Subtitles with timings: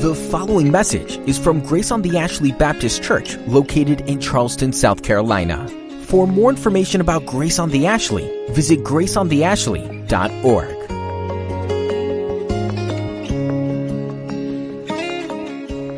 [0.00, 5.04] The following message is from Grace on the Ashley Baptist Church, located in Charleston, South
[5.04, 5.68] Carolina.
[6.02, 10.90] For more information about Grace on the Ashley, visit graceontheashley.org.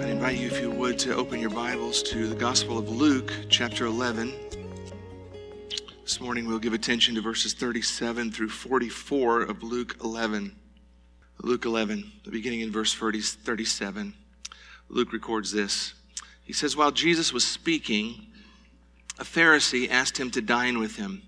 [0.02, 3.32] I invite you, if you would, to open your Bibles to the Gospel of Luke,
[3.48, 4.34] chapter 11.
[6.22, 10.54] Morning we'll give attention to verses 37 through 44 of Luke 11.
[11.40, 14.14] Luke 11, beginning in verse 37.
[14.88, 15.94] Luke records this.
[16.44, 18.28] He says, While Jesus was speaking,
[19.18, 21.22] a Pharisee asked him to dine with him.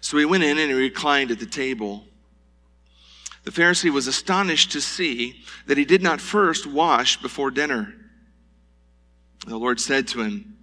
[0.00, 2.04] So he went in and he reclined at the table.
[3.42, 7.92] The Pharisee was astonished to see that he did not first wash before dinner.
[9.44, 10.53] The Lord said to him,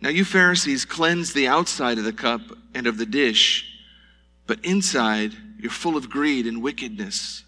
[0.00, 2.42] Now you Pharisees cleanse the outside of the cup
[2.74, 3.66] and of the dish,
[4.46, 7.44] but inside you're full of greed and wickedness.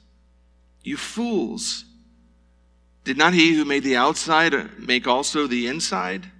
[0.82, 1.84] You fools!
[3.04, 6.30] Did not he who made the outside uh, make also the inside?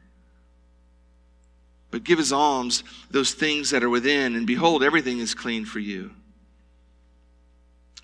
[1.91, 5.79] But give his alms those things that are within, and behold, everything is clean for
[5.79, 6.11] you.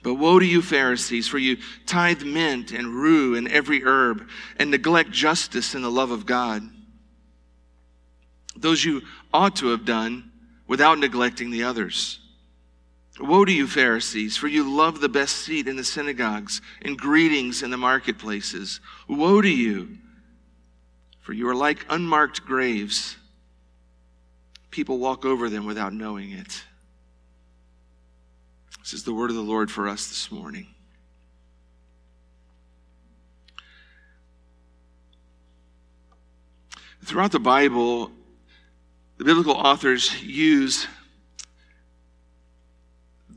[0.03, 4.71] But woe to you, Pharisees, for you tithe mint and rue and every herb, and
[4.71, 6.63] neglect justice and the love of God.
[8.57, 9.03] Those you
[9.33, 10.31] ought to have done
[10.67, 12.21] without neglecting the others.
[13.21, 17.63] Woe to you, Pharisees, for you love the best seat in the synagogues and greetings
[17.63, 18.81] in the marketplaces.
[19.09, 19.99] Woe to you,
[21.21, 23.17] for you are like unmarked graves.
[24.71, 26.65] People walk over them without knowing it.
[28.81, 30.67] This is the word of the Lord for us this morning.
[37.05, 38.11] Throughout the Bible,
[39.17, 40.87] the biblical authors use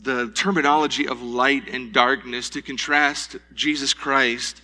[0.01, 4.61] the terminology of light and darkness to contrast Jesus Christ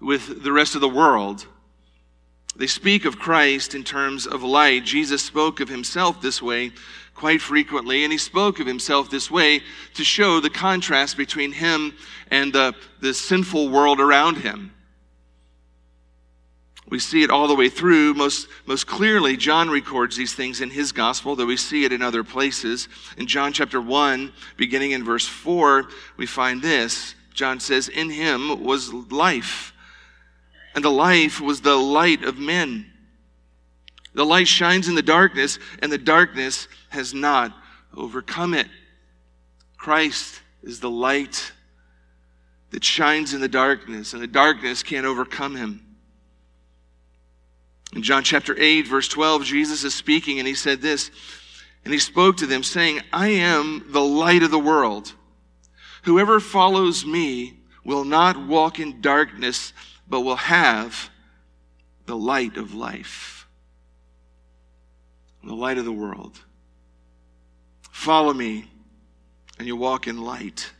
[0.00, 1.46] with the rest of the world.
[2.56, 4.84] They speak of Christ in terms of light.
[4.84, 6.72] Jesus spoke of himself this way
[7.14, 9.62] quite frequently, and he spoke of himself this way
[9.94, 11.94] to show the contrast between him
[12.30, 14.72] and the, the sinful world around him.
[16.92, 18.12] We see it all the way through.
[18.12, 22.02] Most, most clearly, John records these things in his gospel, though we see it in
[22.02, 22.86] other places.
[23.16, 25.88] In John chapter 1, beginning in verse 4,
[26.18, 27.14] we find this.
[27.32, 29.72] John says, In him was life,
[30.74, 32.92] and the life was the light of men.
[34.12, 37.56] The light shines in the darkness, and the darkness has not
[37.96, 38.68] overcome it.
[39.78, 41.52] Christ is the light
[42.68, 45.86] that shines in the darkness, and the darkness can't overcome him.
[47.94, 51.10] In John chapter 8, verse 12, Jesus is speaking and he said this,
[51.84, 55.12] and he spoke to them saying, I am the light of the world.
[56.04, 59.72] Whoever follows me will not walk in darkness,
[60.08, 61.10] but will have
[62.06, 63.46] the light of life.
[65.44, 66.40] The light of the world.
[67.90, 68.70] Follow me
[69.58, 70.72] and you'll walk in light.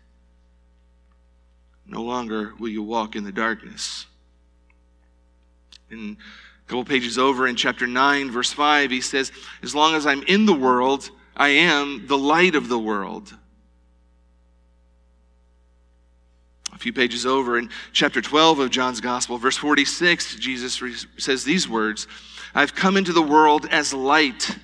[1.86, 4.06] No longer will you walk in the darkness.
[5.90, 6.16] In
[6.72, 9.30] couple pages over in chapter 9, verse 5, he says,
[9.62, 13.30] As long as I'm in the world, I am the light of the world.
[16.72, 21.44] A few pages over in chapter 12 of John's Gospel, verse 46, Jesus re- says
[21.44, 22.06] these words
[22.54, 24.56] I've come into the world as light,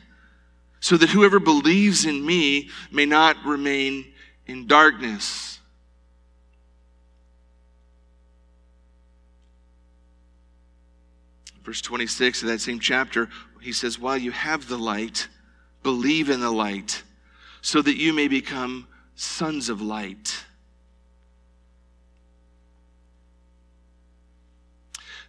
[0.80, 4.06] so that whoever believes in me may not remain
[4.46, 5.57] in darkness.
[11.68, 13.28] Verse 26 of that same chapter,
[13.60, 15.28] he says, While you have the light,
[15.82, 17.02] believe in the light,
[17.60, 20.46] so that you may become sons of light.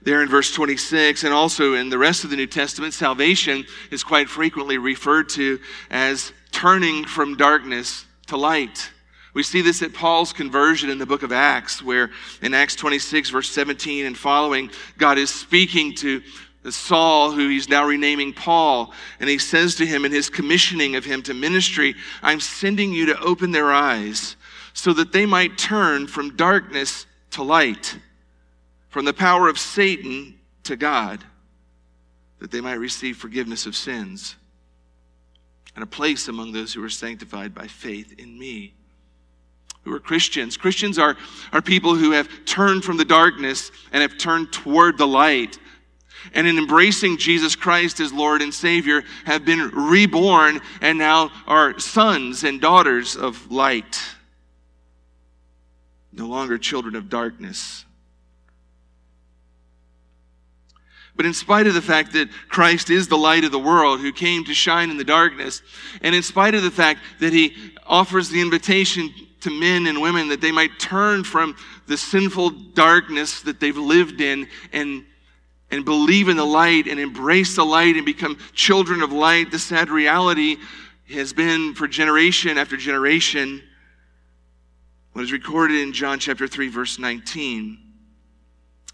[0.01, 4.01] There in verse 26, and also in the rest of the New Testament, salvation is
[4.01, 5.59] quite frequently referred to
[5.91, 8.91] as turning from darkness to light.
[9.39, 12.09] We see this at Paul's conversion in the book of Acts, where
[12.41, 16.21] in Acts 26, verse 17 and following, God is speaking to
[16.69, 21.05] Saul, who he's now renaming Paul, and he says to him in his commissioning of
[21.05, 24.35] him to ministry, I'm sending you to open their eyes
[24.73, 27.97] so that they might turn from darkness to light,
[28.89, 31.23] from the power of Satan to God,
[32.39, 34.35] that they might receive forgiveness of sins
[35.75, 38.73] and a place among those who are sanctified by faith in me
[39.83, 40.57] who are Christians.
[40.57, 41.17] Christians are,
[41.53, 45.57] are people who have turned from the darkness and have turned toward the light.
[46.33, 51.79] And in embracing Jesus Christ as Lord and Savior, have been reborn and now are
[51.79, 53.99] sons and daughters of light.
[56.11, 57.85] no longer children of darkness.
[61.15, 64.11] But in spite of the fact that Christ is the light of the world who
[64.11, 65.61] came to shine in the darkness,
[66.01, 67.55] and in spite of the fact that he
[67.85, 69.09] offers the invitation
[69.41, 71.55] to men and women that they might turn from
[71.87, 75.05] the sinful darkness that they've lived in and,
[75.71, 79.59] and believe in the light and embrace the light and become children of light, the
[79.59, 80.57] sad reality
[81.11, 83.61] has been for generation after generation.
[85.13, 87.89] What is recorded in John chapter 3, verse 19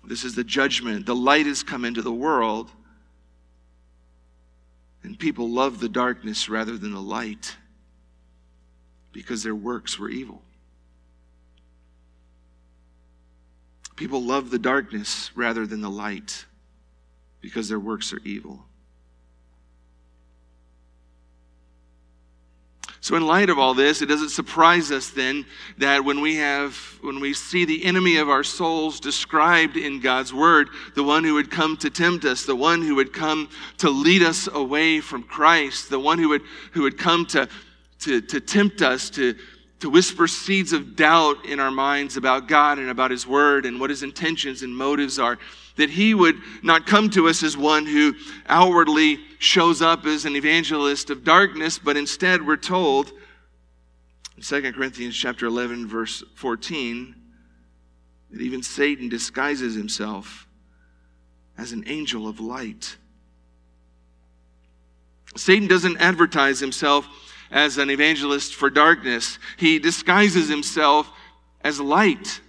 [0.08, 1.06] this is the judgment.
[1.06, 2.72] The light has come into the world,
[5.04, 7.56] and people love the darkness rather than the light
[9.16, 10.42] because their works were evil.
[13.96, 16.46] People love the darkness rather than the light
[17.40, 18.66] because their works are evil.
[23.00, 25.46] So, in light of all this, it doesn't surprise us then
[25.78, 30.34] that when we have, when we see the enemy of our souls described in God's
[30.34, 33.48] word, the one who would come to tempt us, the one who would come
[33.78, 36.42] to lead us away from Christ, the one who would,
[36.74, 37.48] who would come to,
[38.02, 39.36] to, to tempt us, to,
[39.80, 43.80] to whisper seeds of doubt in our minds about God and about His Word and
[43.80, 45.38] what His intentions and motives are.
[45.78, 48.16] That He would not come to us as one who
[48.48, 53.12] outwardly shows up as an evangelist of darkness, but instead we're told
[54.38, 57.16] in 2 Corinthians chapter 11, verse 14,
[58.32, 60.48] that even Satan disguises himself
[61.58, 62.98] as an angel of light.
[65.38, 67.08] Satan doesn't advertise himself
[67.56, 71.10] as an evangelist for darkness, he disguises himself
[71.62, 72.42] as light.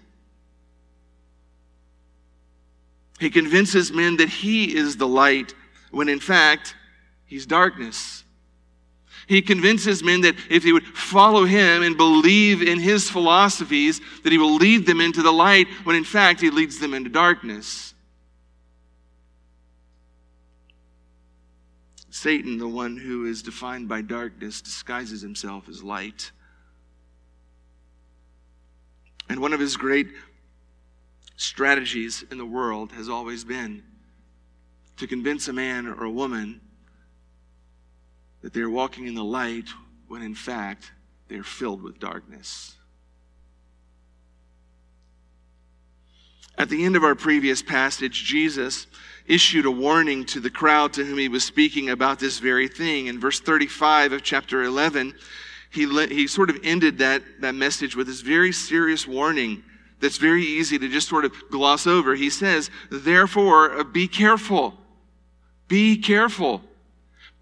[3.21, 5.55] He convinces men that he is the light
[5.93, 6.75] when in fact
[7.25, 8.25] he's darkness.
[9.29, 14.33] He convinces men that if they would follow him and believe in his philosophies, that
[14.33, 17.95] he will lead them into the light when in fact he leads them into darkness.
[22.17, 26.33] Satan, the one who is defined by darkness, disguises himself as light.
[29.29, 30.09] And one of his great
[31.37, 33.83] strategies in the world has always been
[34.97, 36.63] to convince a man or a woman
[38.41, 39.69] that they're walking in the light
[40.09, 40.93] when in fact
[41.29, 42.77] they're filled with darkness.
[46.59, 48.87] At the end of our previous passage, Jesus
[49.27, 53.09] issued a warning to the crowd to whom he was speaking about this very thing.
[53.09, 55.15] In verse 35 of chapter 11,
[55.71, 59.63] he, he sort of ended that, that message with this very serious warning
[60.01, 62.15] that's very easy to just sort of gloss over.
[62.15, 64.75] He says, Therefore, uh, be careful.
[65.69, 66.63] Be careful.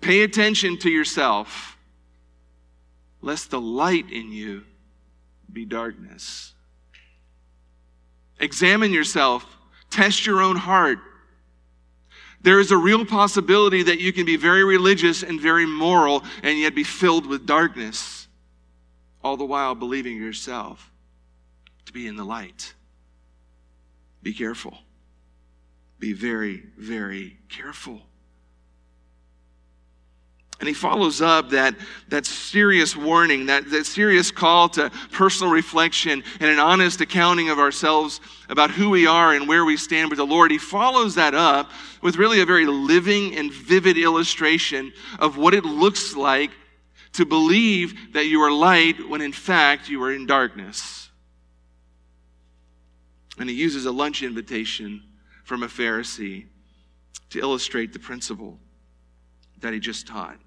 [0.00, 1.78] Pay attention to yourself,
[3.20, 4.64] lest the light in you
[5.52, 6.53] be darkness.
[8.44, 9.46] Examine yourself,
[9.88, 10.98] test your own heart.
[12.42, 16.58] There is a real possibility that you can be very religious and very moral and
[16.58, 18.28] yet be filled with darkness,
[19.22, 20.92] all the while believing yourself
[21.86, 22.74] to be in the light.
[24.22, 24.76] Be careful.
[25.98, 28.02] Be very, very careful.
[30.64, 31.74] And he follows up that,
[32.08, 37.58] that serious warning, that, that serious call to personal reflection and an honest accounting of
[37.58, 40.50] ourselves about who we are and where we stand with the Lord.
[40.50, 45.66] He follows that up with really a very living and vivid illustration of what it
[45.66, 46.50] looks like
[47.12, 51.10] to believe that you are light when in fact you are in darkness.
[53.38, 55.02] And he uses a lunch invitation
[55.44, 56.46] from a Pharisee
[57.28, 58.58] to illustrate the principle
[59.60, 60.38] that he just taught.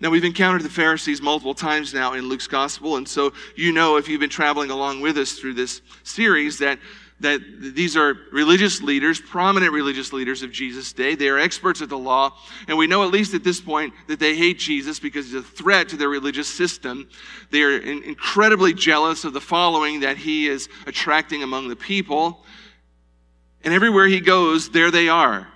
[0.00, 3.96] Now, we've encountered the Pharisees multiple times now in Luke's gospel, and so you know
[3.96, 6.78] if you've been traveling along with us through this series that,
[7.20, 11.14] that these are religious leaders, prominent religious leaders of Jesus' day.
[11.14, 12.36] They are experts at the law,
[12.68, 15.42] and we know at least at this point that they hate Jesus because he's a
[15.42, 17.08] threat to their religious system.
[17.50, 22.44] They are in, incredibly jealous of the following that he is attracting among the people.
[23.64, 25.48] And everywhere he goes, there they are.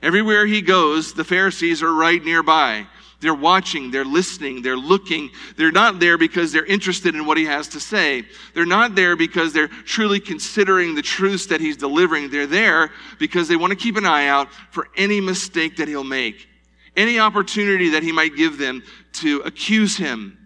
[0.00, 2.86] Everywhere he goes, the Pharisees are right nearby.
[3.20, 5.30] They're watching, they're listening, they're looking.
[5.56, 8.24] They're not there because they're interested in what he has to say.
[8.54, 12.30] They're not there because they're truly considering the truths that he's delivering.
[12.30, 16.04] They're there because they want to keep an eye out for any mistake that he'll
[16.04, 16.48] make,
[16.96, 18.84] any opportunity that he might give them
[19.14, 20.38] to accuse him,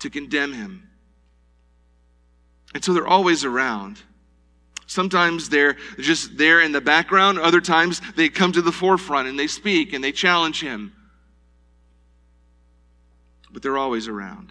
[0.00, 0.88] to condemn him.
[2.74, 4.02] And so they're always around.
[4.88, 7.38] Sometimes they're just there in the background.
[7.38, 10.94] Other times they come to the forefront and they speak and they challenge him.
[13.52, 14.50] But they're always around.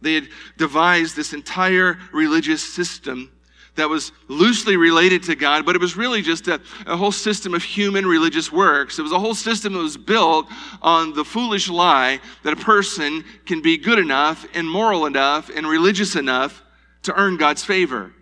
[0.00, 3.30] They had devised this entire religious system
[3.74, 7.52] that was loosely related to God, but it was really just a, a, whole system
[7.52, 8.98] of human religious works.
[8.98, 10.46] It was a whole system that was built
[10.80, 15.66] on the foolish lie that a person can be good enough and moral enough and
[15.66, 16.62] religious enough
[17.06, 18.12] to earn God's favor.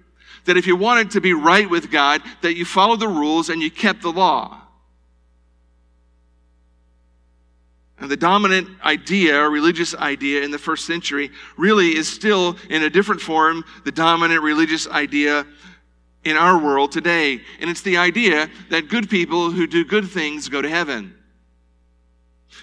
[0.45, 3.61] That if you wanted to be right with God, that you followed the rules and
[3.61, 4.61] you kept the law.
[7.99, 12.83] And the dominant idea, or religious idea in the first century, really is still in
[12.83, 15.47] a different form the dominant religious idea
[16.25, 17.41] in our world today.
[17.61, 21.15] And it's the idea that good people who do good things go to heaven.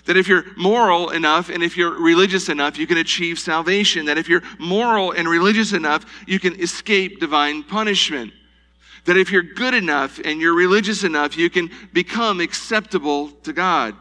[0.05, 4.05] That if you're moral enough and if you're religious enough, you can achieve salvation.
[4.05, 8.33] That if you're moral and religious enough, you can escape divine punishment.
[9.05, 13.95] That if you're good enough and you're religious enough, you can become acceptable to God.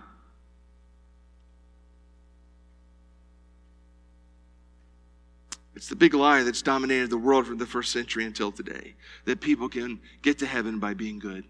[5.80, 8.94] It's the big lie that's dominated the world from the first century until today
[9.24, 11.42] that people can get to heaven by being good.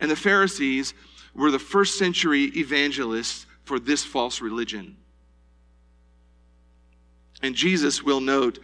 [0.00, 0.94] And the Pharisees
[1.38, 4.96] were the first century evangelists for this false religion.
[7.42, 8.58] And Jesus will note,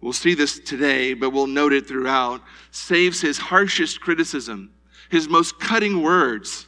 [0.00, 4.72] we'll see this today, but we'll note it throughout, saves his harshest criticism,
[5.10, 6.66] his most cutting words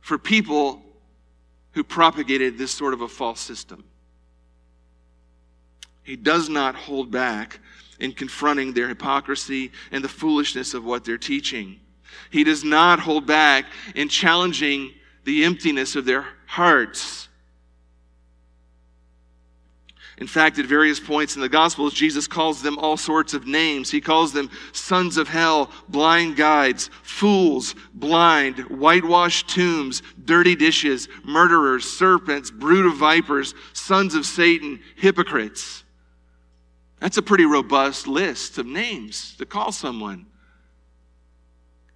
[0.00, 0.82] for people
[1.72, 3.84] who propagated this sort of a false system.
[6.02, 7.60] He does not hold back
[8.00, 11.80] in confronting their hypocrisy and the foolishness of what they're teaching.
[12.30, 14.92] He does not hold back in challenging
[15.24, 17.28] the emptiness of their hearts.
[20.18, 23.90] In fact, at various points in the Gospels, Jesus calls them all sorts of names.
[23.90, 31.84] He calls them sons of hell, blind guides, fools, blind, whitewashed tombs, dirty dishes, murderers,
[31.84, 35.82] serpents, brood of vipers, sons of Satan, hypocrites.
[37.00, 40.26] That's a pretty robust list of names to call someone.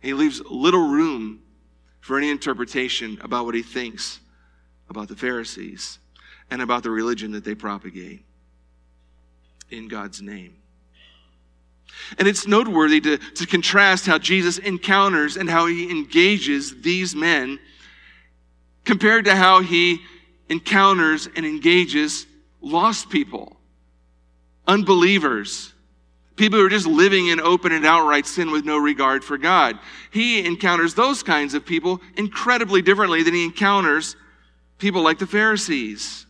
[0.00, 1.40] He leaves little room
[2.00, 4.20] for any interpretation about what he thinks
[4.88, 5.98] about the Pharisees
[6.50, 8.24] and about the religion that they propagate
[9.70, 10.54] in God's name.
[12.18, 17.58] And it's noteworthy to, to contrast how Jesus encounters and how he engages these men
[18.84, 20.00] compared to how he
[20.48, 22.26] encounters and engages
[22.60, 23.58] lost people
[24.68, 25.72] unbelievers,
[26.38, 29.78] people who are just living in open and outright sin with no regard for God.
[30.10, 34.16] He encounters those kinds of people incredibly differently than he encounters
[34.78, 36.26] people like the Pharisees.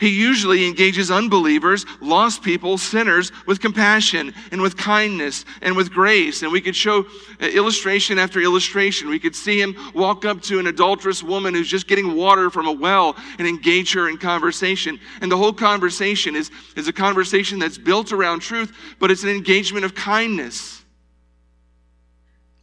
[0.00, 6.42] He usually engages unbelievers, lost people, sinners with compassion and with kindness and with grace.
[6.42, 7.04] And we could show
[7.40, 9.10] uh, illustration after illustration.
[9.10, 12.66] We could see him walk up to an adulterous woman who's just getting water from
[12.66, 14.98] a well and engage her in conversation.
[15.20, 19.28] And the whole conversation is, is a conversation that's built around truth, but it's an
[19.28, 20.82] engagement of kindness,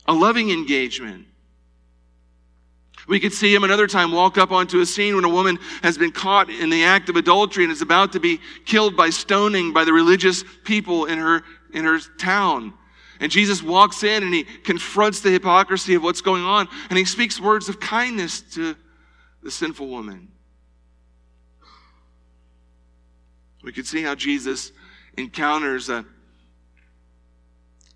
[0.08, 1.28] a loving engagement.
[3.08, 5.98] We could see him another time walk up onto a scene when a woman has
[5.98, 9.72] been caught in the act of adultery and is about to be killed by stoning
[9.72, 12.74] by the religious people in her, in her town.
[13.22, 17.06] And Jesus walks in and he confronts the hypocrisy of what's going on and he
[17.06, 18.76] speaks words of kindness to
[19.42, 20.28] the sinful woman.
[23.64, 24.72] We could see how Jesus
[25.18, 26.06] encounters a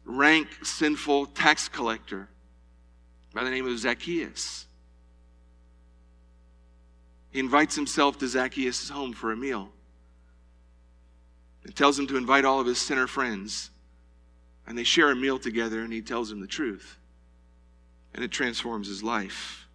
[0.06, 2.30] rank, sinful tax collector
[3.34, 4.68] by the name of Zacchaeus.
[7.32, 9.70] He invites himself to Zacchaeus' home for a meal
[11.64, 13.70] and tells him to invite all of his sinner friends.
[14.68, 16.98] And they share a meal together, and he tells him the truth.
[18.14, 19.68] And it transforms his life.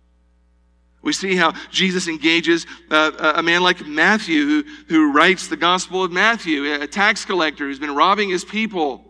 [1.03, 6.03] We see how Jesus engages uh, a man like Matthew, who, who writes the Gospel
[6.03, 9.05] of Matthew, a tax collector who's been robbing his people.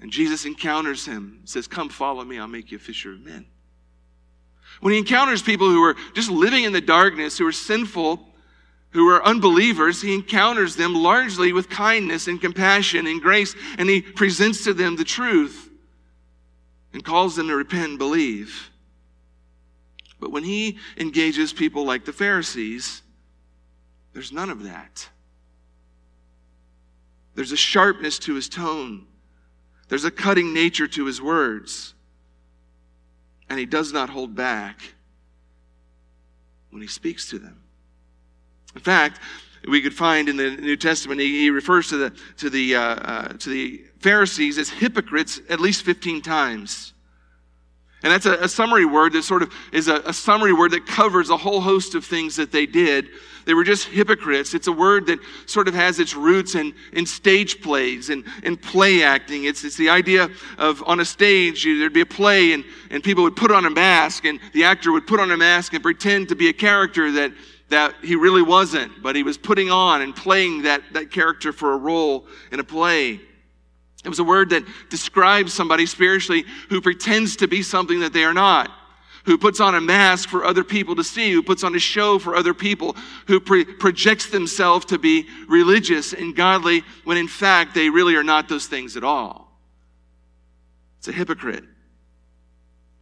[0.00, 3.46] And Jesus encounters him, says, Come follow me, I'll make you a fisher of men.
[4.80, 8.26] When he encounters people who are just living in the darkness, who are sinful,
[8.90, 14.00] who are unbelievers, he encounters them largely with kindness and compassion and grace, and he
[14.00, 15.70] presents to them the truth
[16.92, 18.70] and calls them to repent and believe.
[20.18, 23.02] But when he engages people like the Pharisees,
[24.12, 25.08] there's none of that.
[27.34, 29.06] There's a sharpness to his tone.
[29.88, 31.94] There's a cutting nature to his words
[33.50, 34.80] and he does not hold back
[36.70, 37.60] when he speaks to them.
[38.76, 39.20] In fact,
[39.68, 43.28] we could find in the New Testament he, refers to the to the uh, uh,
[43.28, 46.94] to the Pharisees as hypocrites at least fifteen times.
[48.02, 50.86] And that's a, a summary word that sort of is a, a summary word that
[50.86, 53.08] covers a whole host of things that they did.
[53.44, 54.54] They were just hypocrites.
[54.54, 58.56] It's a word that sort of has its roots in, in stage plays and in
[58.56, 59.44] play acting.
[59.44, 60.28] It's, it's the idea
[60.58, 63.70] of on a stage, there'd be a play and, and people would put on a
[63.70, 67.10] mask and the actor would put on a mask and pretend to be a character
[67.12, 67.32] that,
[67.68, 71.72] that he really wasn't, but he was putting on and playing that, that character for
[71.72, 73.20] a role in a play.
[74.04, 78.24] It was a word that describes somebody spiritually who pretends to be something that they
[78.24, 78.70] are not,
[79.24, 82.18] who puts on a mask for other people to see, who puts on a show
[82.18, 87.74] for other people, who pre- projects themselves to be religious and godly when in fact
[87.74, 89.50] they really are not those things at all.
[90.98, 91.64] It's a hypocrite.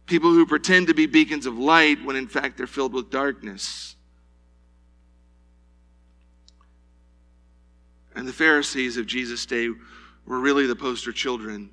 [0.05, 3.95] People who pretend to be beacons of light when in fact they're filled with darkness.
[8.15, 9.69] And the Pharisees of Jesus' day
[10.29, 11.71] were really the poster children,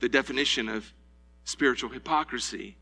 [0.00, 0.92] the definition of
[1.44, 2.76] spiritual hypocrisy.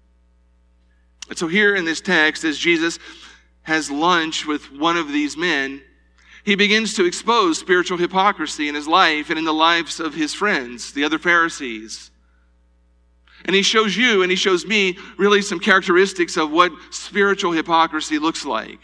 [1.28, 2.99] And so, here in this text, as Jesus
[3.62, 5.83] has lunch with one of these men,
[6.42, 10.33] he begins to expose spiritual hypocrisy in his life and in the lives of his
[10.33, 12.11] friends, the other Pharisees.
[13.45, 18.18] And he shows you and he shows me really some characteristics of what spiritual hypocrisy
[18.18, 18.80] looks like.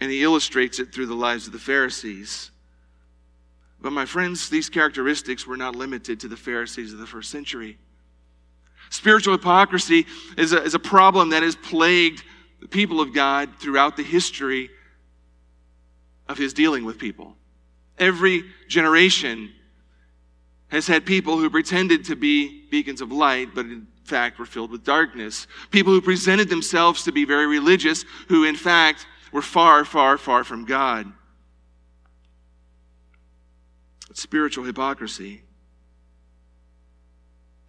[0.00, 2.50] And he illustrates it through the lives of the Pharisees.
[3.80, 7.78] But my friends, these characteristics were not limited to the Pharisees of the first century.
[8.90, 10.06] Spiritual hypocrisy
[10.36, 12.22] is a, is a problem that has plagued
[12.60, 14.70] the people of God throughout the history
[16.28, 17.36] of his dealing with people.
[17.98, 19.52] Every generation
[20.68, 24.70] has had people who pretended to be beacons of light, but in fact were filled
[24.70, 25.46] with darkness.
[25.70, 30.44] People who presented themselves to be very religious, who in fact were far, far, far
[30.44, 31.12] from God
[34.16, 35.42] spiritual hypocrisy.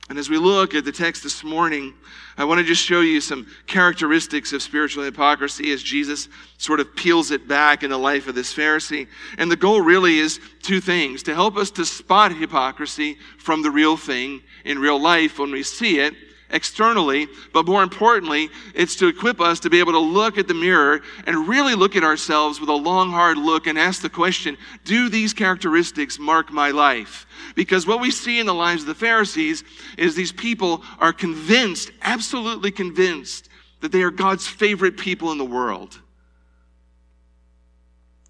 [0.10, 1.94] And as we look at the text this morning,
[2.38, 6.96] I want to just show you some characteristics of spiritual hypocrisy as Jesus sort of
[6.96, 9.08] peels it back in the life of this Pharisee.
[9.38, 13.72] And the goal really is two things to help us to spot hypocrisy from the
[13.72, 16.14] real thing in real life when we see it,
[16.50, 20.54] externally, but more importantly, it's to equip us to be able to look at the
[20.54, 24.58] mirror and really look at ourselves with a long, hard look and ask the question
[24.86, 27.26] Do these characteristics mark my life?
[27.56, 29.64] Because what we see in the lives of the Pharisees
[29.98, 33.50] is these people are convinced, absolutely convinced,
[33.82, 36.00] that they are God's favorite people in the world.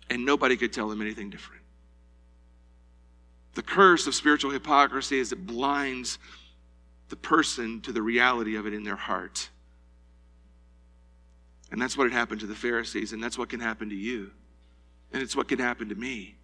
[0.09, 1.61] And nobody could tell them anything different.
[3.55, 6.19] The curse of spiritual hypocrisy is it blinds
[7.09, 9.49] the person to the reality of it in their heart.
[11.71, 14.31] And that's what had happened to the Pharisees, and that's what can happen to you.
[15.13, 16.35] And it's what can happen to me.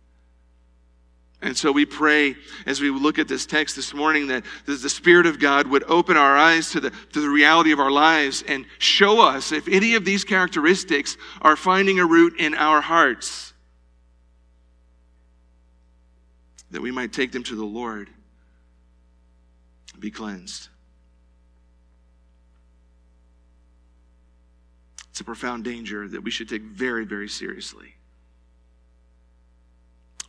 [1.42, 5.26] And so we pray as we look at this text this morning that the Spirit
[5.26, 8.66] of God would open our eyes to the, to the reality of our lives and
[8.80, 13.54] show us if any of these characteristics are finding a root in our hearts,
[16.72, 18.10] that we might take them to the Lord
[20.04, 20.68] be cleansed.
[25.10, 27.96] It's a profound danger that we should take very, very seriously.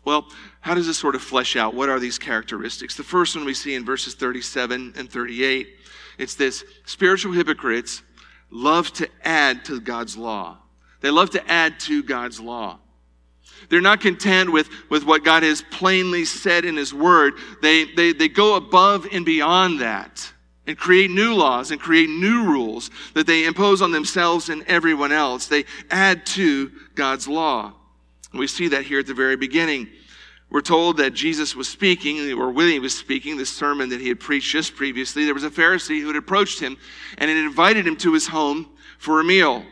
[0.04, 0.28] Well,
[0.60, 1.74] how does this sort of flesh out?
[1.74, 2.96] What are these characteristics?
[2.96, 5.68] The first one we see in verses 37 and 38
[6.16, 8.02] it's this spiritual hypocrites
[8.50, 10.58] love to add to God's law.
[11.00, 12.78] They love to add to God's law.
[13.74, 17.34] They're not content with, with what God has plainly said in His Word.
[17.60, 20.32] They, they, they go above and beyond that
[20.64, 25.10] and create new laws and create new rules that they impose on themselves and everyone
[25.10, 25.48] else.
[25.48, 27.72] They add to God's law.
[28.30, 29.88] And we see that here at the very beginning.
[30.50, 34.06] We're told that Jesus was speaking, or when he was speaking, this sermon that he
[34.06, 36.76] had preached just previously, there was a Pharisee who had approached him
[37.18, 39.64] and had invited him to his home for a meal.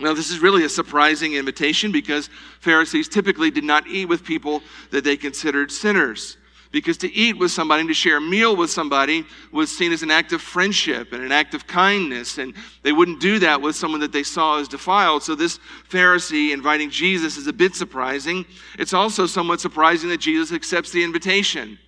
[0.00, 2.30] Now, this is really a surprising invitation because
[2.60, 6.36] Pharisees typically did not eat with people that they considered sinners.
[6.70, 10.02] Because to eat with somebody and to share a meal with somebody was seen as
[10.02, 12.36] an act of friendship and an act of kindness.
[12.38, 15.22] And they wouldn't do that with someone that they saw as defiled.
[15.22, 15.58] So this
[15.88, 18.44] Pharisee inviting Jesus is a bit surprising.
[18.78, 21.78] It's also somewhat surprising that Jesus accepts the invitation.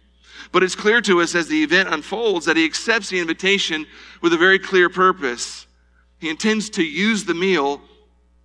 [0.51, 3.87] But it's clear to us as the event unfolds that he accepts the invitation
[4.23, 5.67] with a very clear purpose.
[6.19, 7.83] He intends to use the meal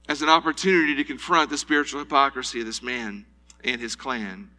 [0.08, 3.26] as an opportunity to confront the spiritual hypocrisy of this man
[3.64, 4.50] and his clan.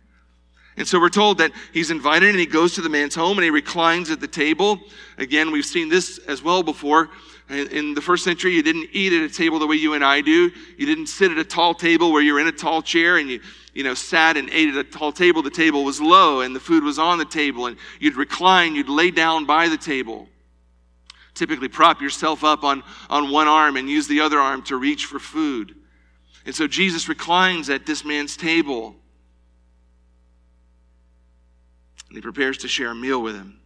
[0.77, 3.45] And so we're told that he's invited and he goes to the man's home and
[3.45, 4.79] he reclines at the table.
[5.17, 7.09] Again, we've seen this as well before.
[7.49, 10.21] In the first century, you didn't eat at a table the way you and I
[10.21, 10.51] do.
[10.77, 13.41] You didn't sit at a tall table where you're in a tall chair and you,
[13.73, 15.43] you know, sat and ate at a tall table.
[15.43, 18.89] The table was low and the food was on the table and you'd recline, you'd
[18.89, 20.29] lay down by the table.
[21.37, 25.05] Typically prop yourself up on, on one arm and use the other arm to reach
[25.07, 25.75] for food.
[26.45, 28.97] And so Jesus reclines at this man's table.
[32.09, 33.61] And he prepares to share a meal with him.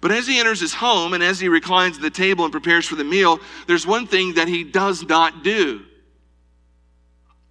[0.00, 2.86] But as he enters his home and as he reclines at the table and prepares
[2.86, 5.82] for the meal, there's one thing that he does not do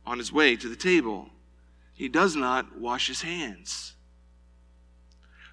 [0.05, 1.29] on his way to the table.
[1.93, 3.95] He does not wash his hands.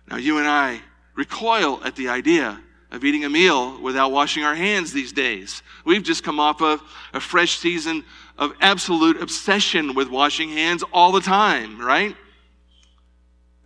[0.09, 0.83] Now, you and I
[1.17, 2.61] recoil at the idea
[2.95, 5.63] of eating a meal without washing our hands these days.
[5.85, 6.81] We've just come off of
[7.13, 8.05] a fresh season
[8.39, 12.17] of absolute obsession with washing hands all the time, right?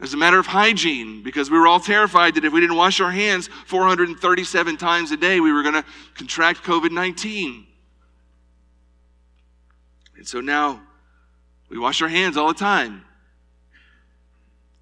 [0.01, 3.01] As a matter of hygiene, because we were all terrified that if we didn't wash
[3.01, 7.67] our hands 437 times a day, we were going to contract COVID 19.
[10.17, 10.81] And so now
[11.69, 13.05] we wash our hands all the time.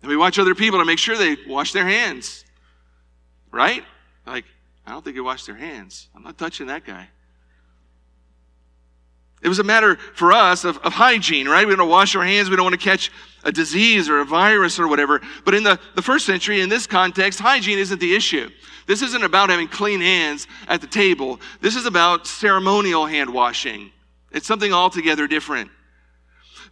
[0.03, 2.45] And we watch other people to make sure they wash their hands.
[3.51, 3.83] Right?
[4.27, 4.45] Like,
[4.87, 6.09] I don't think they wash their hands.
[6.15, 7.09] I'm not touching that guy.
[9.43, 11.67] It was a matter for us of, of hygiene, right?
[11.67, 12.49] We don't wash our hands.
[12.49, 13.12] We don't want to catch
[13.45, 15.21] a disease or a virus or whatever.
[15.45, 18.51] But in the, the first century, in this context, hygiene isn't the issue.
[18.87, 21.41] This isn't about having clean hands at the table.
[21.61, 23.91] This is about ceremonial hand washing.
[24.33, 25.71] It's something altogether different.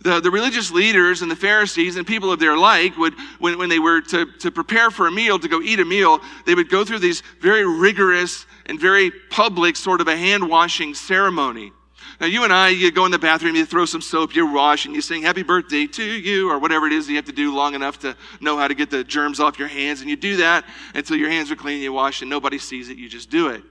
[0.00, 3.68] The, the religious leaders and the Pharisees and people of their like would, when, when
[3.68, 6.68] they were to, to prepare for a meal, to go eat a meal, they would
[6.68, 11.72] go through these very rigorous and very public sort of a hand washing ceremony.
[12.20, 14.86] Now, you and I, you go in the bathroom, you throw some soap, you wash,
[14.86, 17.54] and you sing happy birthday to you, or whatever it is you have to do
[17.54, 20.00] long enough to know how to get the germs off your hands.
[20.00, 22.98] And you do that until your hands are clean, you wash, and nobody sees it,
[22.98, 23.62] you just do it.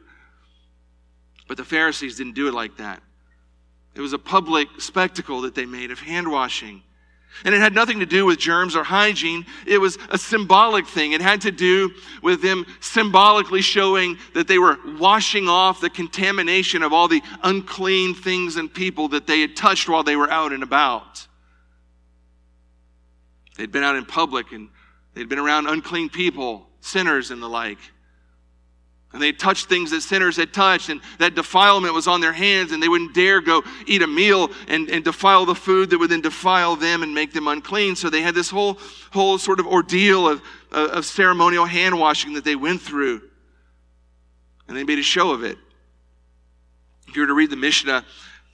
[1.47, 3.01] But the Pharisees didn't do it like that.
[3.95, 6.83] It was a public spectacle that they made of hand washing.
[7.45, 9.45] And it had nothing to do with germs or hygiene.
[9.65, 11.13] It was a symbolic thing.
[11.13, 16.83] It had to do with them symbolically showing that they were washing off the contamination
[16.83, 20.53] of all the unclean things and people that they had touched while they were out
[20.53, 21.27] and about.
[23.57, 24.69] They'd been out in public and
[25.13, 27.79] they'd been around unclean people, sinners and the like.
[29.13, 32.71] And they touched things that sinners had touched, and that defilement was on their hands,
[32.71, 36.09] and they wouldn't dare go eat a meal and, and defile the food that would
[36.09, 37.95] then defile them and make them unclean.
[37.95, 38.79] So they had this whole,
[39.11, 43.21] whole sort of ordeal of, of ceremonial hand washing that they went through.
[44.67, 45.59] And they made a show of it.
[47.07, 48.03] If you were to read the Mishnah,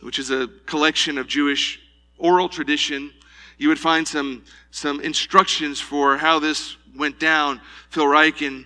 [0.01, 1.79] which is a collection of Jewish
[2.17, 3.13] oral tradition,
[3.57, 7.61] you would find some, some instructions for how this went down.
[7.91, 8.65] Phil Ryken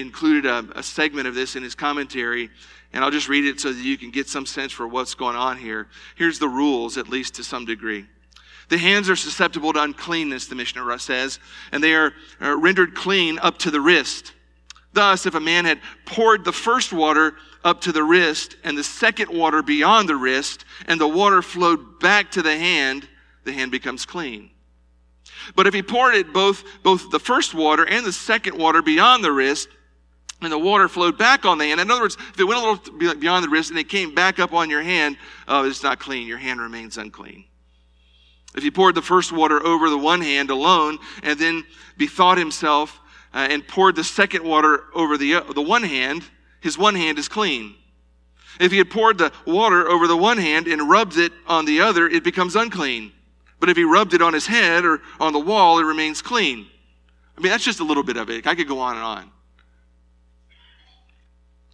[0.00, 2.50] included a, a segment of this in his commentary,
[2.92, 5.36] and I'll just read it so that you can get some sense for what's going
[5.36, 5.88] on here.
[6.16, 8.06] Here's the rules, at least to some degree.
[8.68, 11.38] The hands are susceptible to uncleanness, the Mishnah says,
[11.70, 14.32] and they are, are rendered clean up to the wrist.
[14.92, 18.84] Thus, if a man had poured the first water up to the wrist and the
[18.84, 23.08] second water beyond the wrist, and the water flowed back to the hand,
[23.42, 24.50] the hand becomes clean.
[25.56, 29.24] But if he poured it both, both the first water and the second water beyond
[29.24, 29.68] the wrist,
[30.40, 31.80] and the water flowed back on the hand.
[31.80, 34.38] In other words, if it went a little beyond the wrist and it came back
[34.38, 35.16] up on your hand,
[35.48, 36.26] oh, it's not clean.
[36.26, 37.44] Your hand remains unclean.
[38.54, 41.64] If he poured the first water over the one hand alone and then
[41.96, 43.00] bethought himself
[43.32, 46.24] uh, and poured the second water over the, uh, the one hand,
[46.60, 47.74] his one hand is clean.
[48.60, 51.80] If he had poured the water over the one hand and rubbed it on the
[51.80, 53.12] other, it becomes unclean.
[53.58, 56.66] But if he rubbed it on his head or on the wall, it remains clean.
[57.36, 58.46] I mean, that's just a little bit of it.
[58.46, 59.30] I could go on and on.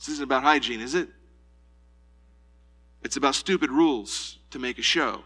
[0.01, 1.11] This isn't about hygiene, is it?
[3.03, 5.25] It's about stupid rules to make a show.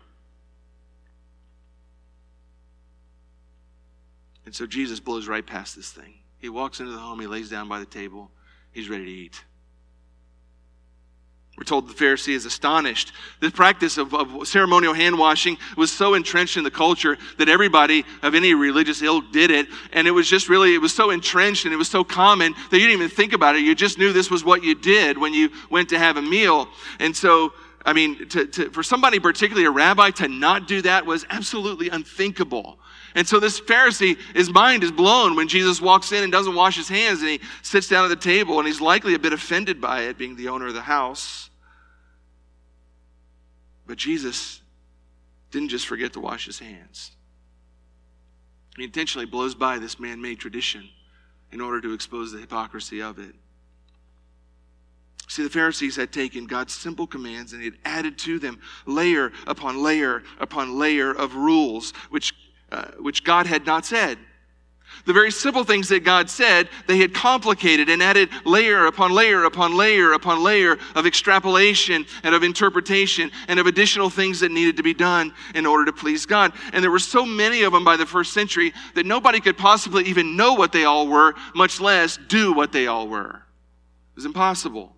[4.45, 6.15] And so Jesus blows right past this thing.
[6.39, 8.33] He walks into the home, he lays down by the table,
[8.73, 9.45] he's ready to eat.
[11.57, 13.13] We're told the Pharisee is astonished.
[13.39, 18.05] The practice of, of, ceremonial hand washing was so entrenched in the culture that everybody
[18.23, 19.69] of any religious ilk did it.
[19.93, 22.79] And it was just really, it was so entrenched and it was so common that
[22.79, 23.63] you didn't even think about it.
[23.63, 26.69] You just knew this was what you did when you went to have a meal.
[26.99, 27.53] And so,
[27.87, 31.89] I mean, to, to, for somebody, particularly a rabbi, to not do that was absolutely
[31.89, 32.81] unthinkable.
[33.15, 36.77] And so this Pharisee, his mind is blown when Jesus walks in and doesn't wash
[36.77, 39.81] his hands and he sits down at the table and he's likely a bit offended
[39.81, 41.49] by it, being the owner of the house.
[43.87, 44.61] But Jesus
[45.53, 47.13] didn't just forget to wash his hands.
[48.77, 50.89] He intentionally blows by this man made tradition
[51.53, 53.35] in order to expose the hypocrisy of it.
[55.29, 59.83] See, the Pharisees had taken God's simple commands and had added to them layer upon
[59.83, 62.35] layer upon layer of rules, which
[62.73, 64.19] uh, which God had not said.
[65.07, 69.45] The very simple things that God said, they had complicated and added layer upon layer
[69.45, 74.77] upon layer upon layer of extrapolation and of interpretation and of additional things that needed
[74.79, 76.53] to be done in order to please God.
[76.73, 80.05] And there were so many of them by the first century that nobody could possibly
[80.05, 83.43] even know what they all were, much less do what they all were.
[84.13, 84.94] It was impossible.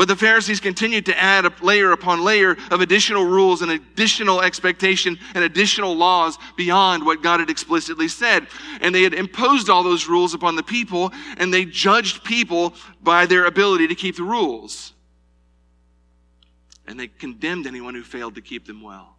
[0.00, 4.40] But the Pharisees continued to add a layer upon layer of additional rules and additional
[4.40, 8.46] expectation and additional laws beyond what God had explicitly said.
[8.80, 13.26] And they had imposed all those rules upon the people, and they judged people by
[13.26, 14.94] their ability to keep the rules.
[16.86, 19.16] And they condemned anyone who failed to keep them well.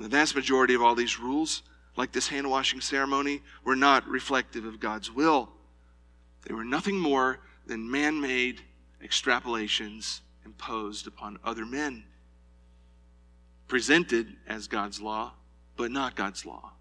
[0.00, 1.62] The vast majority of all these rules,
[1.96, 5.48] like this hand washing ceremony, were not reflective of God's will.
[6.44, 7.38] They were nothing more
[7.70, 8.60] than man made
[9.02, 12.02] extrapolations imposed upon other men,
[13.68, 15.32] presented as God's law,
[15.76, 16.72] but not God's law.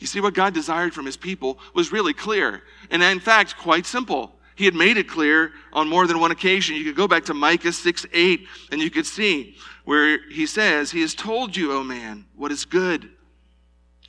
[0.00, 3.84] You see, what God desired from his people was really clear, and in fact, quite
[3.84, 4.32] simple.
[4.54, 6.76] He had made it clear on more than one occasion.
[6.76, 10.92] You could go back to Micah 6 8, and you could see where he says,
[10.92, 13.10] He has told you, O man, what is good.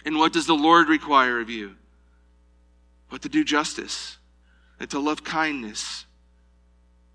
[0.06, 1.76] And what does the Lord require of you?
[3.10, 4.18] But to do justice,
[4.80, 6.06] and to love kindness,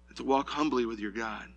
[0.09, 1.49] and to walk humbly with your God.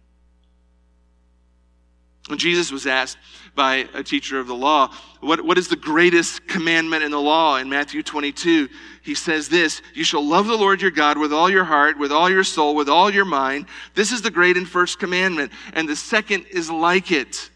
[2.27, 3.17] When Jesus was asked
[3.55, 7.55] by a teacher of the law, what, what is the greatest commandment in the law?
[7.55, 8.67] In Matthew 22,
[9.01, 12.11] he says this You shall love the Lord your God with all your heart, with
[12.11, 13.67] all your soul, with all your mind.
[13.95, 15.53] This is the great and first commandment.
[15.71, 17.49] And the second is like it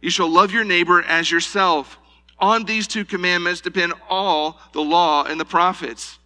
[0.00, 1.96] You shall love your neighbor as yourself.
[2.40, 6.17] On these two commandments depend all the law and the prophets.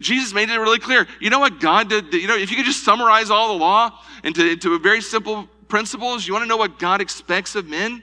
[0.00, 1.06] Jesus made it really clear.
[1.20, 2.12] You know what God did?
[2.12, 6.26] You know, if you could just summarize all the law into, into very simple principles,
[6.26, 8.02] you want to know what God expects of men?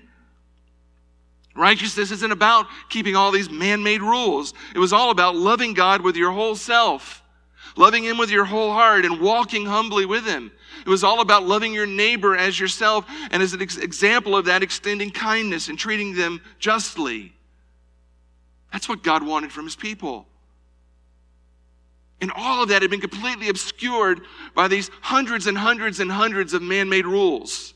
[1.56, 4.54] Righteousness isn't about keeping all these man made rules.
[4.74, 7.22] It was all about loving God with your whole self,
[7.76, 10.52] loving Him with your whole heart, and walking humbly with Him.
[10.86, 14.46] It was all about loving your neighbor as yourself, and as an ex- example of
[14.46, 17.34] that, extending kindness and treating them justly.
[18.72, 20.28] That's what God wanted from His people.
[22.22, 24.22] And all of that had been completely obscured
[24.54, 27.74] by these hundreds and hundreds and hundreds of man made rules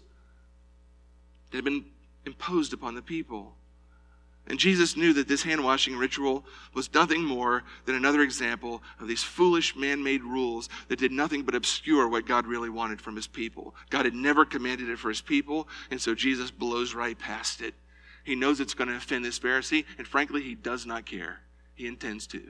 [1.49, 1.85] that had been
[2.25, 3.55] imposed upon the people.
[4.47, 9.07] And Jesus knew that this hand washing ritual was nothing more than another example of
[9.07, 13.15] these foolish man made rules that did nothing but obscure what God really wanted from
[13.15, 13.73] his people.
[13.89, 17.73] God had never commanded it for his people, and so Jesus blows right past it.
[18.23, 21.39] He knows it's going to offend this Pharisee, and frankly, he does not care.
[21.73, 22.43] He intends to.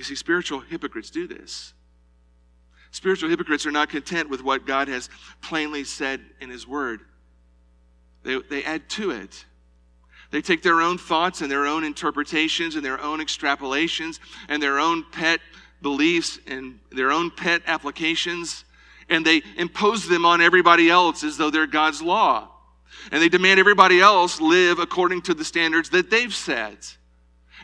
[0.00, 1.74] You see, spiritual hypocrites do this.
[2.90, 5.10] Spiritual hypocrites are not content with what God has
[5.42, 7.02] plainly said in His Word,
[8.22, 9.44] they, they add to it.
[10.30, 14.78] They take their own thoughts and their own interpretations and their own extrapolations and their
[14.78, 15.40] own pet
[15.82, 18.64] beliefs and their own pet applications,
[19.10, 22.48] and they impose them on everybody else as though they're God's law.
[23.12, 26.96] And they demand everybody else live according to the standards that they've set.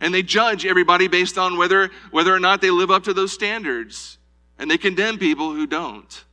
[0.00, 3.32] And they judge everybody based on whether, whether or not they live up to those
[3.32, 4.18] standards.
[4.58, 6.24] And they condemn people who don't.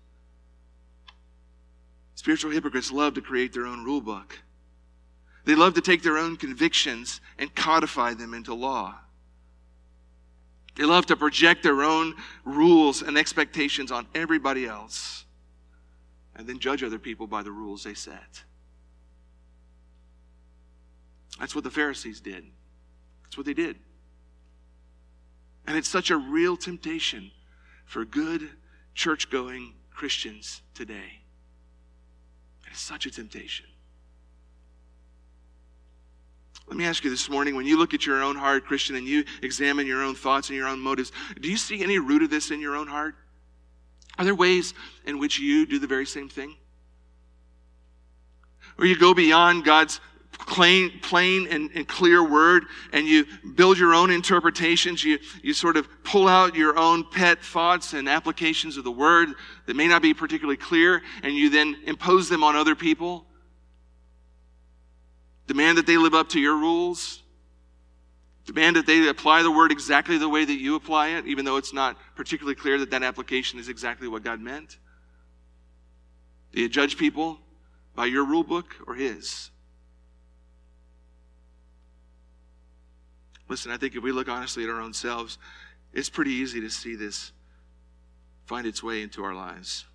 [2.15, 4.39] Spiritual hypocrites love to create their own rule book.
[5.45, 8.95] They love to take their own convictions and codify them into law.
[10.75, 15.23] They love to project their own rules and expectations on everybody else
[16.35, 18.43] and then judge other people by the rules they set.
[21.39, 22.45] That's what the Pharisees did.
[23.33, 23.77] That's what they did.
[25.65, 27.31] And it's such a real temptation
[27.87, 28.47] for good
[28.93, 31.21] church going Christians today.
[32.69, 33.65] It's such a temptation.
[36.67, 39.07] Let me ask you this morning when you look at your own heart, Christian, and
[39.07, 42.29] you examine your own thoughts and your own motives, do you see any root of
[42.29, 43.15] this in your own heart?
[44.19, 46.55] Are there ways in which you do the very same thing?
[48.77, 49.99] Or you go beyond God's
[50.33, 55.03] plain, plain and, and, clear word and you build your own interpretations.
[55.03, 59.29] You, you sort of pull out your own pet thoughts and applications of the word
[59.65, 63.25] that may not be particularly clear and you then impose them on other people.
[65.47, 67.21] Demand that they live up to your rules.
[68.45, 71.57] Demand that they apply the word exactly the way that you apply it, even though
[71.57, 74.77] it's not particularly clear that that application is exactly what God meant.
[76.51, 77.39] Do you judge people
[77.95, 79.49] by your rule book or His?
[83.49, 85.37] Listen, I think if we look honestly at our own selves,
[85.93, 87.31] it's pretty easy to see this
[88.45, 89.85] find its way into our lives.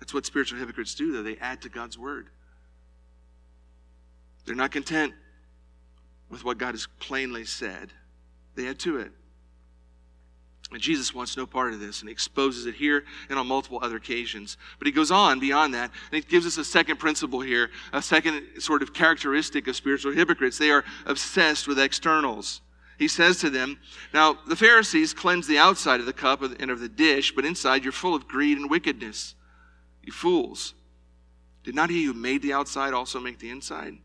[0.00, 1.22] That's what spiritual hypocrites do, though.
[1.22, 2.28] They add to God's word.
[4.44, 5.14] They're not content
[6.28, 7.90] with what God has plainly said,
[8.54, 9.12] they add to it.
[10.74, 13.78] And Jesus wants no part of this, and he exposes it here and on multiple
[13.80, 14.56] other occasions.
[14.80, 18.02] But he goes on beyond that, and he gives us a second principle here, a
[18.02, 20.58] second sort of characteristic of spiritual hypocrites.
[20.58, 22.60] They are obsessed with externals.
[22.98, 23.78] He says to them,
[24.12, 27.84] Now, the Pharisees cleanse the outside of the cup and of the dish, but inside
[27.84, 29.36] you're full of greed and wickedness.
[30.02, 30.74] You fools.
[31.62, 33.98] Did not he who made the outside also make the inside?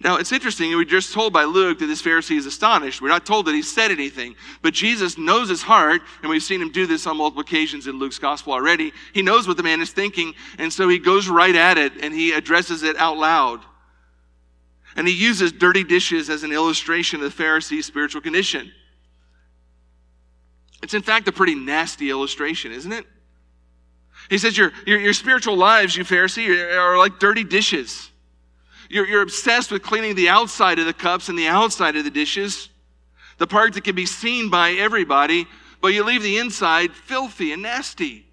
[0.00, 0.70] Now, it's interesting.
[0.70, 3.00] We're just told by Luke that this Pharisee is astonished.
[3.00, 4.34] We're not told that he said anything.
[4.60, 7.98] But Jesus knows his heart, and we've seen him do this on multiple occasions in
[7.98, 8.92] Luke's gospel already.
[9.12, 12.12] He knows what the man is thinking, and so he goes right at it and
[12.12, 13.60] he addresses it out loud.
[14.96, 18.70] And he uses dirty dishes as an illustration of the Pharisee's spiritual condition.
[20.82, 23.06] It's, in fact, a pretty nasty illustration, isn't it?
[24.28, 28.10] He says, Your, your, your spiritual lives, you Pharisee, are like dirty dishes.
[28.92, 32.10] You're, you're obsessed with cleaning the outside of the cups and the outside of the
[32.10, 32.68] dishes,
[33.38, 35.46] the part that can be seen by everybody,
[35.80, 38.26] but you leave the inside filthy and nasty.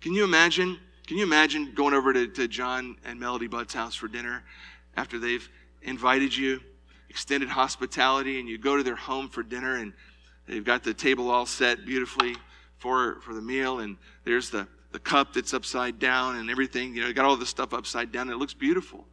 [0.00, 0.78] Can you imagine?
[1.08, 4.44] Can you imagine going over to, to John and Melody Budd's house for dinner
[4.96, 5.46] after they've
[5.82, 6.60] invited you,
[7.10, 9.92] extended hospitality, and you go to their home for dinner and
[10.46, 12.36] they've got the table all set beautifully
[12.78, 16.94] for, for the meal, and there's the the cup that's upside down and everything.
[16.94, 18.30] You know, you got all this stuff upside down.
[18.30, 19.04] It looks beautiful.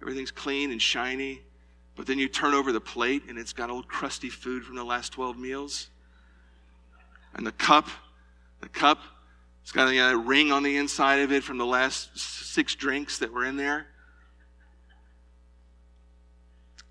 [0.00, 1.42] Everything's clean and shiny.
[1.94, 4.82] But then you turn over the plate and it's got old crusty food from the
[4.82, 5.90] last 12 meals.
[7.34, 7.88] And the cup,
[8.60, 8.98] the cup,
[9.62, 13.18] it's got a, uh, ring on the inside of it from the last six drinks
[13.18, 13.86] that were in there.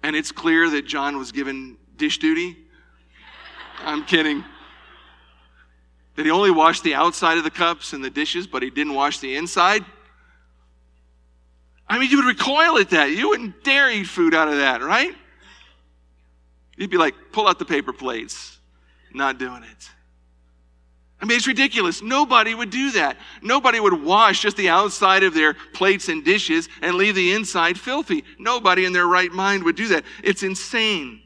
[0.03, 2.55] And it's clear that John was given dish duty.
[3.83, 4.45] I'm kidding
[6.21, 8.93] that he only washed the outside of the cups and the dishes, but he didn't
[8.93, 9.83] wash the inside?
[11.89, 13.09] I mean, you would recoil at that.
[13.09, 15.15] You wouldn't dare eat food out of that, right?
[16.77, 18.59] You'd be like, pull out the paper plates.
[19.11, 19.89] Not doing it.
[21.19, 22.03] I mean, it's ridiculous.
[22.03, 23.17] Nobody would do that.
[23.41, 27.79] Nobody would wash just the outside of their plates and dishes and leave the inside
[27.79, 28.23] filthy.
[28.37, 30.03] Nobody in their right mind would do that.
[30.23, 31.23] It's insane.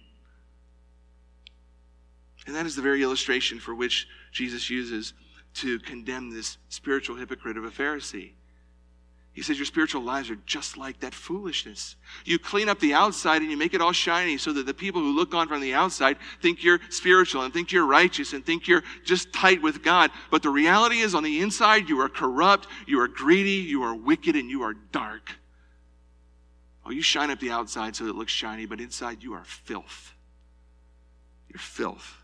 [2.48, 5.14] And that is the very illustration for which Jesus uses
[5.56, 8.34] to condemn this spiritual hypocrite of a Pharisee.
[9.32, 11.96] He says, Your spiritual lives are just like that foolishness.
[12.26, 15.00] You clean up the outside and you make it all shiny so that the people
[15.00, 18.68] who look on from the outside think you're spiritual and think you're righteous and think
[18.68, 20.12] you're just tight with God.
[20.32, 23.96] But the reality is, on the inside, you are corrupt, you are greedy, you are
[23.96, 25.32] wicked, and you are dark.
[26.86, 30.14] Oh, you shine up the outside so it looks shiny, but inside you are filth.
[31.48, 32.18] You're filth.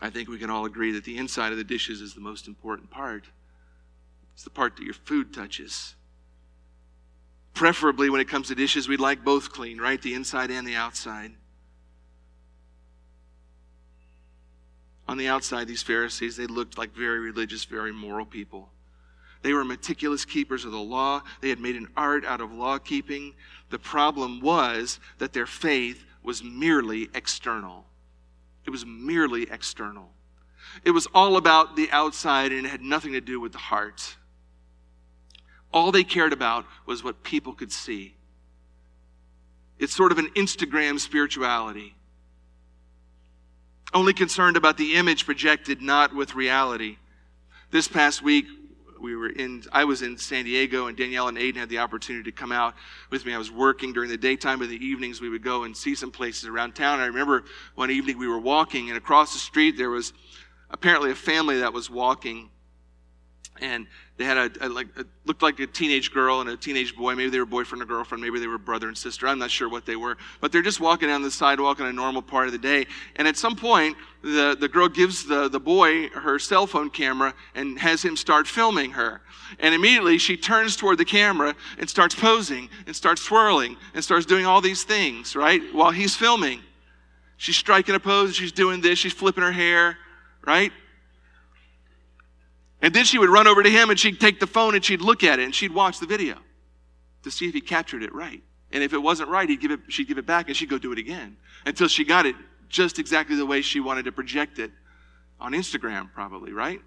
[0.00, 2.46] I think we can all agree that the inside of the dishes is the most
[2.46, 3.24] important part.
[4.34, 5.94] It's the part that your food touches.
[7.54, 10.02] Preferably, when it comes to dishes, we'd like both clean, right?
[10.02, 11.32] The inside and the outside.
[15.06, 18.70] On the outside, these Pharisees, they looked like very religious, very moral people.
[19.42, 21.22] They were meticulous keepers of the law.
[21.42, 23.34] They had made an art out of law keeping.
[23.68, 27.84] The problem was that their faith was merely external.
[28.66, 30.10] It was merely external.
[30.84, 34.16] It was all about the outside and it had nothing to do with the heart.
[35.72, 38.14] All they cared about was what people could see.
[39.78, 41.94] It's sort of an Instagram spirituality.
[43.92, 46.98] Only concerned about the image projected, not with reality.
[47.70, 48.46] This past week,
[49.04, 52.30] we were in i was in san diego and danielle and aiden had the opportunity
[52.30, 52.74] to come out
[53.10, 53.34] with me.
[53.34, 56.10] I was working during the daytime but the evenings we would go and see some
[56.10, 56.98] places around town.
[56.98, 60.12] I remember one evening we were walking and across the street there was
[60.70, 62.50] apparently a family that was walking
[63.60, 63.86] and
[64.16, 67.14] they had a, a like a, looked like a teenage girl and a teenage boy.
[67.14, 68.22] Maybe they were boyfriend or girlfriend.
[68.22, 69.26] Maybe they were brother and sister.
[69.26, 70.16] I'm not sure what they were.
[70.40, 72.86] But they're just walking down the sidewalk in a normal part of the day.
[73.16, 77.34] And at some point, the, the girl gives the, the boy her cell phone camera
[77.54, 79.20] and has him start filming her.
[79.58, 84.26] And immediately she turns toward the camera and starts posing and starts swirling and starts
[84.26, 85.62] doing all these things, right?
[85.72, 86.60] While he's filming.
[87.36, 88.36] She's striking a pose.
[88.36, 88.98] She's doing this.
[88.98, 89.98] She's flipping her hair,
[90.46, 90.72] right?
[92.84, 95.00] And then she would run over to him and she'd take the phone and she'd
[95.00, 96.36] look at it and she'd watch the video
[97.22, 98.42] to see if he captured it right.
[98.72, 100.76] And if it wasn't right, he'd give it, she'd give it back and she'd go
[100.76, 102.36] do it again until she got it
[102.68, 104.70] just exactly the way she wanted to project it
[105.40, 106.82] on Instagram, probably, right?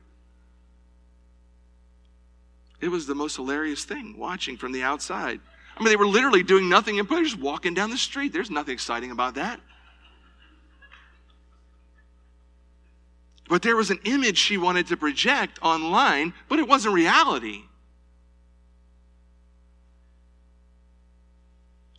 [2.80, 5.40] It was the most hilarious thing watching from the outside.
[5.76, 8.32] I mean, they were literally doing nothing and just walking down the street.
[8.32, 9.60] There's nothing exciting about that.
[13.50, 17.64] But there was an image she wanted to project online, but it wasn't reality.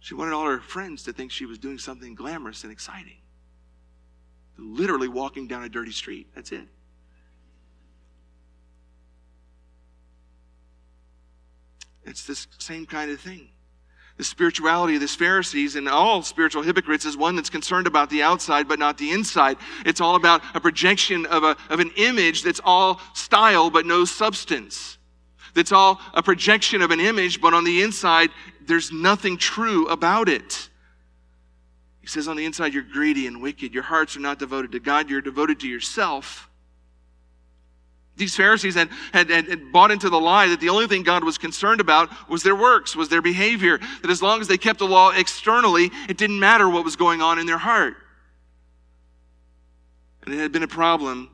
[0.00, 3.18] She wanted all her friends to think she was doing something glamorous and exciting.
[4.56, 6.28] Literally walking down a dirty street.
[6.34, 6.66] That's it.
[12.04, 13.50] It's this same kind of thing.
[14.18, 18.22] The spirituality of the Pharisees and all spiritual hypocrites is one that's concerned about the
[18.22, 19.58] outside but not the inside.
[19.86, 24.04] It's all about a projection of, a, of an image that's all style but no
[24.04, 24.98] substance.
[25.54, 30.28] That's all a projection of an image, but on the inside, there's nothing true about
[30.28, 30.68] it.
[32.00, 33.72] He says, on the inside, you're greedy and wicked.
[33.72, 36.47] Your hearts are not devoted to God, you're devoted to yourself.
[38.18, 41.38] These Pharisees had, had, had, bought into the lie that the only thing God was
[41.38, 43.78] concerned about was their works, was their behavior.
[44.02, 47.22] That as long as they kept the law externally, it didn't matter what was going
[47.22, 47.96] on in their heart.
[50.24, 51.30] And it had been a problem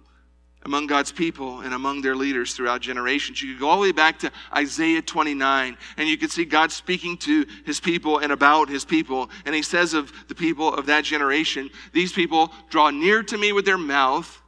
[0.64, 3.43] among God's people and among their leaders throughout generations.
[3.43, 6.70] You could go all the way back to Isaiah 29, and you could see God
[6.70, 9.30] speaking to his people and about his people.
[9.47, 13.53] And he says of the people of that generation, These people draw near to me
[13.53, 14.41] with their mouth,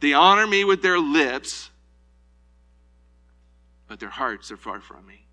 [0.00, 1.70] they honor me with their lips
[3.92, 5.26] but their hearts are far from me.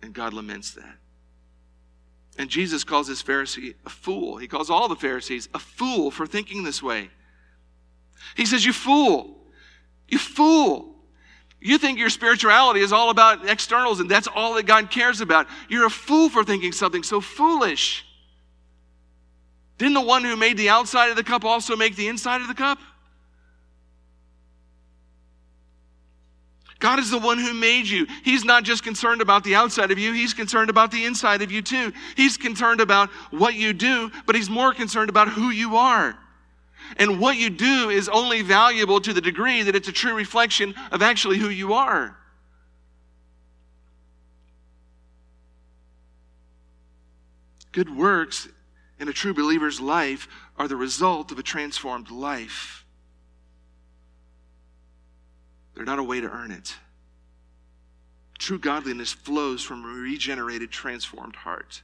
[0.00, 0.96] And God laments that.
[2.38, 4.38] And Jesus calls this Pharisee a fool.
[4.38, 7.10] He calls all the Pharisees a fool for thinking this way.
[8.36, 9.36] He says, You fool.
[10.08, 10.94] You fool.
[11.60, 15.46] You think your spirituality is all about externals and that's all that God cares about.
[15.68, 18.06] You're a fool for thinking something so foolish.
[19.76, 22.48] Didn't the one who made the outside of the cup also make the inside of
[22.48, 22.78] the cup?
[26.78, 28.06] God is the one who made you.
[28.22, 31.50] He's not just concerned about the outside of you, He's concerned about the inside of
[31.50, 31.92] you too.
[32.16, 36.16] He's concerned about what you do, but He's more concerned about who you are.
[36.96, 40.74] And what you do is only valuable to the degree that it's a true reflection
[40.92, 42.16] of actually who you are.
[47.72, 48.48] Good works
[48.98, 52.84] in a true believer's life are the result of a transformed life.
[55.78, 56.74] They're not a way to earn it.
[58.36, 61.82] True godliness flows from a regenerated, transformed heart.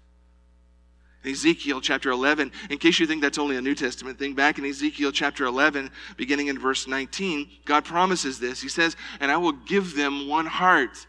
[1.22, 4.59] In Ezekiel chapter 11, in case you think that's only a New Testament thing, back
[4.59, 8.61] in Ezekiel chapter 11, beginning in verse 19, God promises this.
[8.61, 11.07] He says, And I will give them one heart,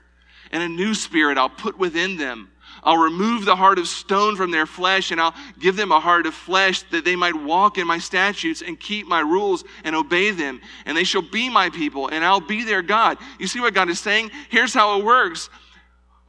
[0.52, 2.52] and a new spirit I'll put within them.
[2.86, 6.28] I'll remove the heart of stone from their flesh and I'll give them a heart
[6.28, 10.32] of flesh that they might walk in my statutes and keep my rules and obey
[10.32, 10.62] them.
[10.86, 13.18] And they shall be my people and I'll be their God.
[13.40, 14.30] You see what God is saying?
[14.50, 15.50] Here's how it works.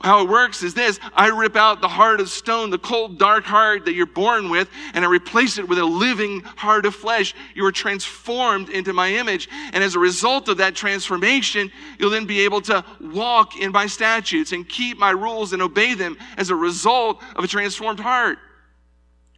[0.01, 3.45] How it works is this I rip out the heart of stone, the cold, dark
[3.45, 7.35] heart that you're born with, and I replace it with a living heart of flesh.
[7.55, 9.49] You are transformed into my image.
[9.73, 13.87] And as a result of that transformation, you'll then be able to walk in my
[13.87, 18.39] statutes and keep my rules and obey them as a result of a transformed heart.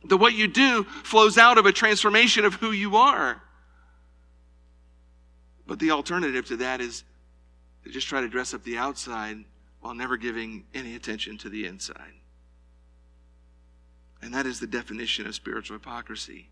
[0.05, 3.41] That what you do flows out of a transformation of who you are.
[5.67, 7.05] But the alternative to that is
[7.85, 9.45] to just try to dress up the outside
[9.89, 12.13] while never giving any attention to the inside.
[14.21, 16.51] And that is the definition of spiritual hypocrisy.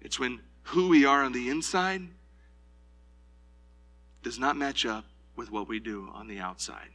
[0.00, 2.02] It's when who we are on the inside
[4.24, 5.04] does not match up
[5.36, 6.88] with what we do on the outside,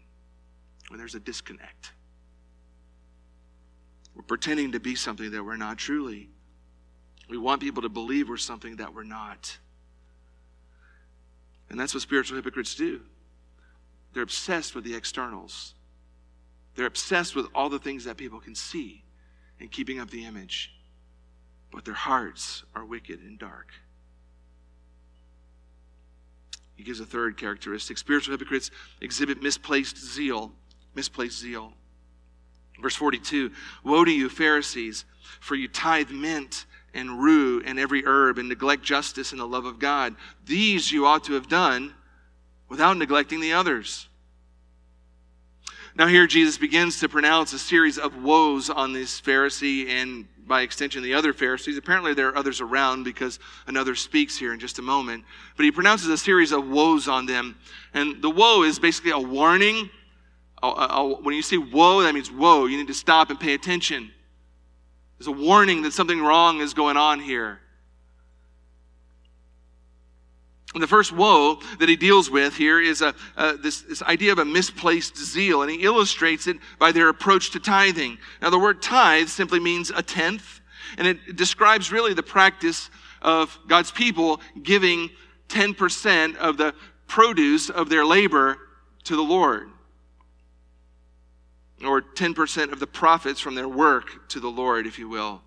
[0.89, 1.93] when there's a disconnect.
[4.13, 6.27] We're pretending to be something that we're not truly.
[7.29, 9.57] We want people to believe we're something that we're not.
[11.69, 12.99] And that's what spiritual hypocrites do.
[14.13, 15.73] They're obsessed with the externals.
[16.75, 19.03] They're obsessed with all the things that people can see
[19.59, 20.71] and keeping up the image.
[21.71, 23.67] But their hearts are wicked and dark.
[26.75, 27.97] He gives a third characteristic.
[27.97, 30.51] Spiritual hypocrites exhibit misplaced zeal.
[30.95, 31.73] Misplaced zeal.
[32.81, 33.51] Verse 42
[33.83, 35.05] Woe to you, Pharisees,
[35.39, 39.65] for you tithe mint and rue and every herb and neglect justice and the love
[39.65, 40.15] of God.
[40.45, 41.93] These you ought to have done
[42.71, 44.07] without neglecting the others.
[45.93, 50.61] Now, here Jesus begins to pronounce a series of woes on this Pharisee and by
[50.61, 51.77] extension the other Pharisees.
[51.77, 55.25] Apparently, there are others around because another speaks here in just a moment.
[55.57, 57.57] But he pronounces a series of woes on them.
[57.93, 59.89] And the woe is basically a warning.
[60.61, 64.11] when you say woe, that means whoa, you need to stop and pay attention.
[65.19, 67.59] There's a warning that something wrong is going on here.
[70.60, 73.13] And the first woe that he deals with here is a,
[73.61, 77.59] this, this idea of a misplaced zeal, and he illustrates it by their approach to
[77.59, 78.17] tithing.
[78.41, 80.61] Now, the word tithe simply means a tenth,
[80.97, 82.89] and it describes really the practice
[83.21, 85.09] of God's people giving
[85.49, 86.73] 10% of the
[87.07, 88.57] produce of their labor
[89.03, 89.69] to the Lord,
[91.85, 95.41] or 10% of the profits from their work to the Lord, if you will.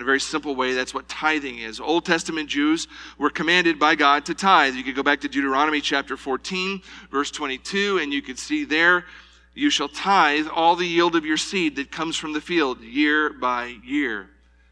[0.00, 1.78] In a very simple way, that's what tithing is.
[1.78, 2.88] Old Testament Jews
[3.18, 4.74] were commanded by God to tithe.
[4.74, 6.80] You could go back to Deuteronomy chapter 14,
[7.10, 9.04] verse 22, and you could see there,
[9.52, 13.34] you shall tithe all the yield of your seed that comes from the field year
[13.34, 14.30] by year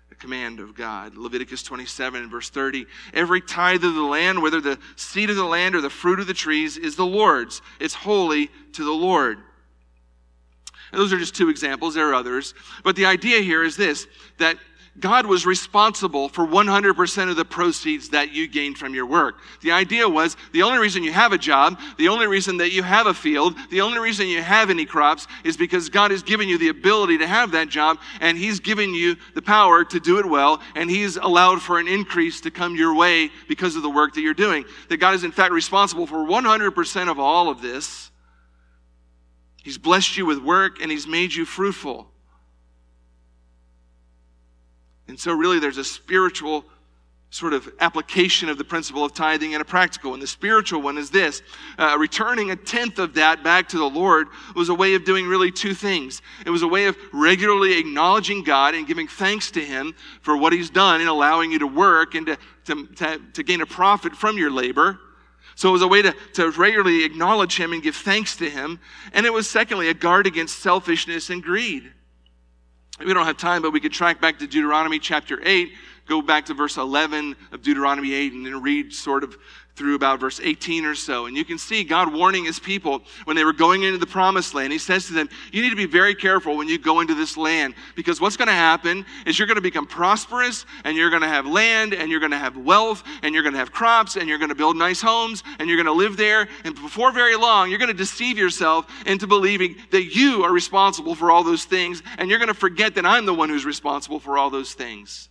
[0.09, 1.15] The command of God.
[1.15, 2.87] Leviticus 27 verse 30.
[3.13, 6.27] Every tithe of the land, whether the seed of the land or the fruit of
[6.27, 7.61] the trees, is the Lord's.
[7.81, 9.41] It's holy to the Lord.
[10.93, 11.95] Those are just two examples.
[11.95, 12.55] There are others.
[12.83, 14.07] But the idea here is this
[14.39, 14.57] that
[15.01, 19.37] God was responsible for 100% of the proceeds that you gained from your work.
[19.61, 22.83] The idea was the only reason you have a job, the only reason that you
[22.83, 26.49] have a field, the only reason you have any crops is because God has given
[26.49, 30.19] you the ability to have that job and He's given you the power to do
[30.19, 33.91] it well and He's allowed for an increase to come your way because of the
[33.91, 34.65] work that you're doing.
[34.89, 38.11] That God is in fact responsible for 100% of all of this.
[39.63, 42.11] He's blessed you with work and He's made you fruitful.
[45.09, 46.65] And so, really, there's a spiritual
[47.31, 50.21] sort of application of the principle of tithing and a practical one.
[50.21, 51.43] The spiritual one is this
[51.79, 55.27] uh, returning a tenth of that back to the Lord was a way of doing
[55.27, 56.23] really two things.
[56.47, 60.55] It was a way of regularly acknowledging God and giving thanks to Him for what
[60.55, 64.17] He's done in allowing you to work and to, to, to, to gain a profit
[64.17, 64.99] from your labor.
[65.55, 68.81] So it was a way to, to regularly acknowledge Him and give thanks to Him.
[69.13, 71.93] And it was, secondly, a guard against selfishness and greed.
[72.99, 75.73] We don't have time, but we could track back to Deuteronomy chapter 8,
[76.07, 79.39] go back to verse 11 of Deuteronomy 8, and then read sort of
[79.79, 81.27] through about verse 18 or so.
[81.27, 84.53] And you can see God warning his people when they were going into the promised
[84.53, 84.73] land.
[84.73, 87.37] He says to them, You need to be very careful when you go into this
[87.37, 91.23] land because what's going to happen is you're going to become prosperous and you're going
[91.23, 94.17] to have land and you're going to have wealth and you're going to have crops
[94.17, 96.49] and you're going to build nice homes and you're going to live there.
[96.65, 101.15] And before very long, you're going to deceive yourself into believing that you are responsible
[101.15, 104.19] for all those things and you're going to forget that I'm the one who's responsible
[104.19, 105.29] for all those things.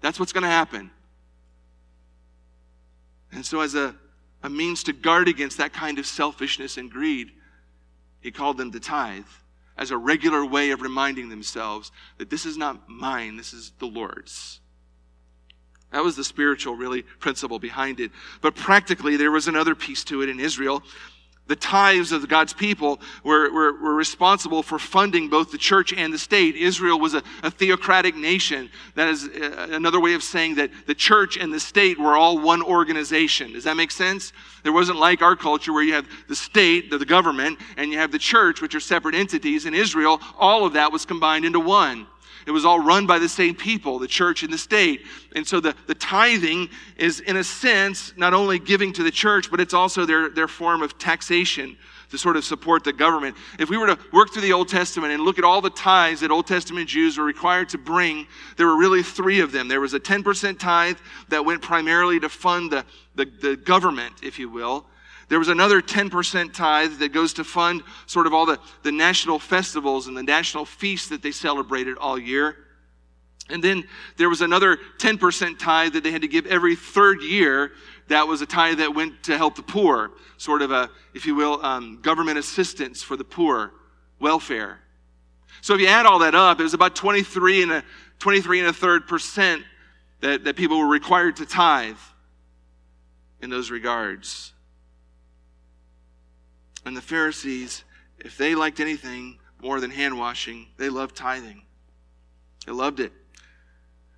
[0.00, 0.92] That's what's going to happen.
[3.36, 3.94] And so, as a,
[4.42, 7.32] a means to guard against that kind of selfishness and greed,
[8.20, 9.26] he called them to tithe
[9.76, 13.86] as a regular way of reminding themselves that this is not mine, this is the
[13.86, 14.60] Lord's.
[15.92, 18.10] That was the spiritual, really, principle behind it.
[18.40, 20.82] But practically, there was another piece to it in Israel
[21.48, 26.12] the tithes of God's people were, were, were, responsible for funding both the church and
[26.12, 26.56] the state.
[26.56, 28.68] Israel was a, a, theocratic nation.
[28.94, 32.38] That is uh, another way of saying that the church and the state were all
[32.38, 33.52] one organization.
[33.52, 34.32] Does that make sense?
[34.64, 37.98] There wasn't like our culture where you have the state, the, the government, and you
[37.98, 39.66] have the church, which are separate entities.
[39.66, 42.08] In Israel, all of that was combined into one.
[42.46, 45.04] It was all run by the same people, the church and the state.
[45.34, 49.50] And so the, the tithing is, in a sense, not only giving to the church,
[49.50, 51.76] but it's also their, their form of taxation
[52.10, 53.36] to sort of support the government.
[53.58, 56.20] If we were to work through the Old Testament and look at all the tithes
[56.20, 59.66] that Old Testament Jews were required to bring, there were really three of them.
[59.66, 62.84] There was a 10% tithe that went primarily to fund the,
[63.16, 64.86] the, the government, if you will.
[65.28, 69.38] There was another 10% tithe that goes to fund sort of all the, the national
[69.38, 72.56] festivals and the national feasts that they celebrated all year.
[73.48, 73.84] And then
[74.16, 77.72] there was another 10% tithe that they had to give every third year.
[78.08, 81.34] That was a tithe that went to help the poor, sort of a, if you
[81.34, 83.72] will, um, government assistance for the poor,
[84.20, 84.80] welfare.
[85.60, 87.84] So if you add all that up, it was about 23 and a,
[88.18, 89.62] 23 and a third percent
[90.20, 91.96] that, that people were required to tithe
[93.40, 94.52] in those regards.
[96.86, 97.82] And the Pharisees,
[98.20, 101.62] if they liked anything more than hand washing, they loved tithing.
[102.64, 103.12] They loved it.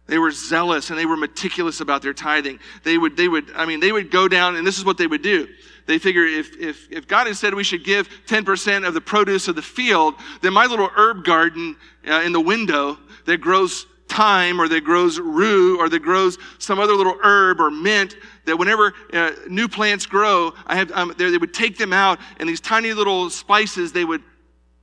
[0.06, 2.60] They were zealous and they were meticulous about their tithing.
[2.82, 5.06] They would, they would, I mean, they would go down, and this is what they
[5.06, 5.48] would do.
[5.86, 9.48] They figure if, if, if God had said we should give 10% of the produce
[9.48, 14.60] of the field, then my little herb garden uh, in the window that grows thyme
[14.60, 18.94] or that grows rue or that grows some other little herb or mint that whenever
[19.12, 22.60] uh, new plants grow, I have, um, they, they would take them out and these
[22.60, 24.22] tiny little spices, they would,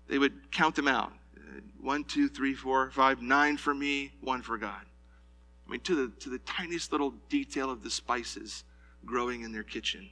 [0.07, 1.11] they would count them out.
[1.81, 4.81] One, two, three, four, five, nine for me, one for God.
[5.67, 8.63] I mean, to the, to the tiniest little detail of the spices
[9.05, 10.09] growing in their kitchen.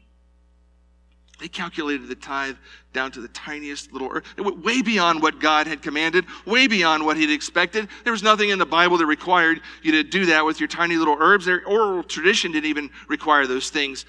[1.40, 2.58] They calculated the tithe
[2.94, 4.24] down to the tiniest little, earth.
[4.38, 7.88] It went way beyond what God had commanded, way beyond what He'd expected.
[8.04, 10.96] There was nothing in the Bible that required you to do that with your tiny
[10.96, 11.46] little herbs.
[11.46, 14.06] Their oral tradition didn't even require those things.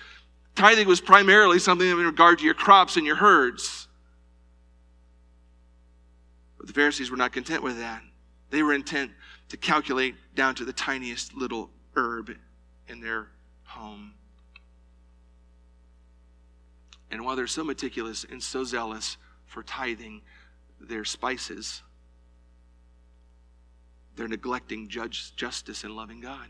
[0.55, 3.89] Tithing was primarily something in regard to your crops and your herds.
[6.59, 8.03] But the Pharisees were not content with that.
[8.51, 9.11] They were intent
[9.49, 12.37] to calculate down to the tiniest little herb
[12.89, 13.29] in their
[13.65, 14.13] home.
[17.15, 20.21] And while they're so meticulous and so zealous for tithing
[20.81, 21.81] their spices,
[24.17, 26.49] they're neglecting judge, justice and loving God.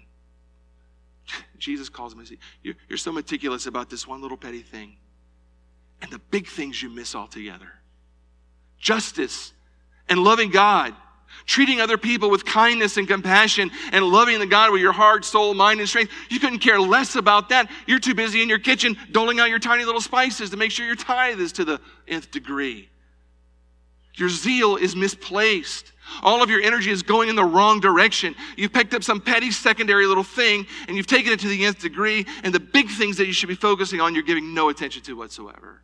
[1.58, 4.96] Jesus calls them and says, you're, you're so meticulous about this one little petty thing.
[6.00, 7.68] And the big things you miss altogether
[8.78, 9.52] justice
[10.08, 10.94] and loving God,
[11.46, 15.54] treating other people with kindness and compassion, and loving the God with your heart, soul,
[15.54, 16.12] mind, and strength.
[16.30, 17.70] You couldn't care less about that.
[17.86, 20.86] You're too busy in your kitchen doling out your tiny little spices to make sure
[20.86, 22.88] your tithe is to the nth degree.
[24.14, 25.92] Your zeal is misplaced.
[26.22, 28.34] All of your energy is going in the wrong direction.
[28.56, 31.80] You've picked up some petty secondary little thing and you've taken it to the nth
[31.80, 35.02] degree, and the big things that you should be focusing on, you're giving no attention
[35.02, 35.82] to whatsoever.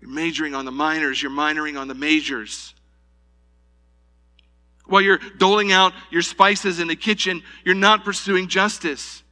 [0.00, 2.74] You're majoring on the minors, you're minoring on the majors.
[4.88, 9.22] While you're doling out your spices in the kitchen, you're not pursuing justice.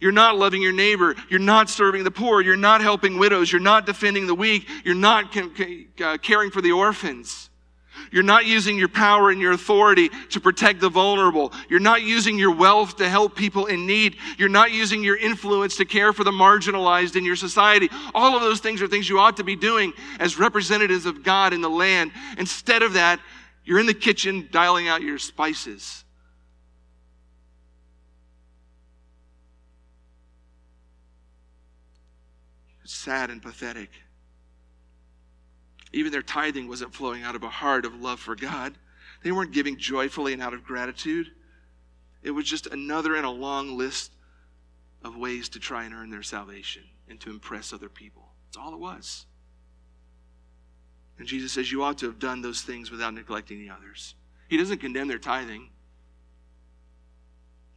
[0.00, 1.14] You're not loving your neighbor.
[1.28, 2.40] You're not serving the poor.
[2.40, 3.50] You're not helping widows.
[3.50, 4.68] You're not defending the weak.
[4.84, 7.50] You're not uh, caring for the orphans.
[8.10, 11.52] You're not using your power and your authority to protect the vulnerable.
[11.68, 14.16] You're not using your wealth to help people in need.
[14.38, 17.88] You're not using your influence to care for the marginalized in your society.
[18.14, 21.52] All of those things are things you ought to be doing as representatives of God
[21.52, 22.12] in the land.
[22.38, 23.20] Instead of that,
[23.64, 26.04] you're in the kitchen dialing out your spices.
[32.92, 33.90] sad and pathetic.
[35.92, 38.74] Even their tithing wasn't flowing out of a heart of love for God.
[39.22, 41.28] They weren't giving joyfully and out of gratitude.
[42.22, 44.12] It was just another in a long list
[45.04, 48.28] of ways to try and earn their salvation and to impress other people.
[48.46, 49.26] That's all it was.
[51.22, 54.16] And Jesus says you ought to have done those things without neglecting the others.
[54.48, 55.68] He doesn't condemn their tithing,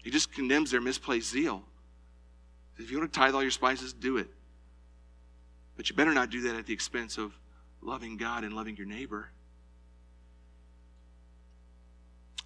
[0.03, 1.61] He just condemns their misplaced zeal.
[2.79, 4.27] If you want to tithe all your spices, do it.
[5.77, 7.37] But you better not do that at the expense of
[7.83, 9.29] loving God and loving your neighbor.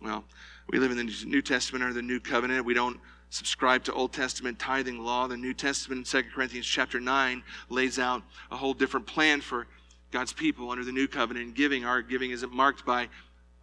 [0.01, 0.25] Well,
[0.69, 2.65] we live in the New Testament or the New Covenant.
[2.65, 5.27] We don't subscribe to Old Testament tithing law.
[5.27, 8.21] The New Testament in 2 Corinthians chapter 9 lays out
[8.51, 9.65] a whole different plan for
[10.11, 11.85] God's people under the New Covenant giving.
[11.85, 13.09] Our giving isn't marked by,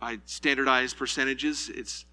[0.00, 1.70] by standardized percentages.
[1.74, 2.04] It's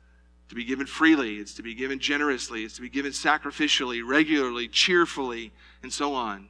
[0.49, 1.37] to be given freely.
[1.37, 2.63] It's to be given generously.
[2.63, 6.49] It's to be given sacrificially, regularly, cheerfully, and so on.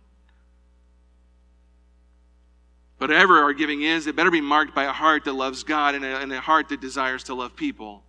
[3.00, 6.06] Whatever our giving is, it better be marked by a heart that loves God and
[6.06, 8.02] a, and a heart that desires to love people,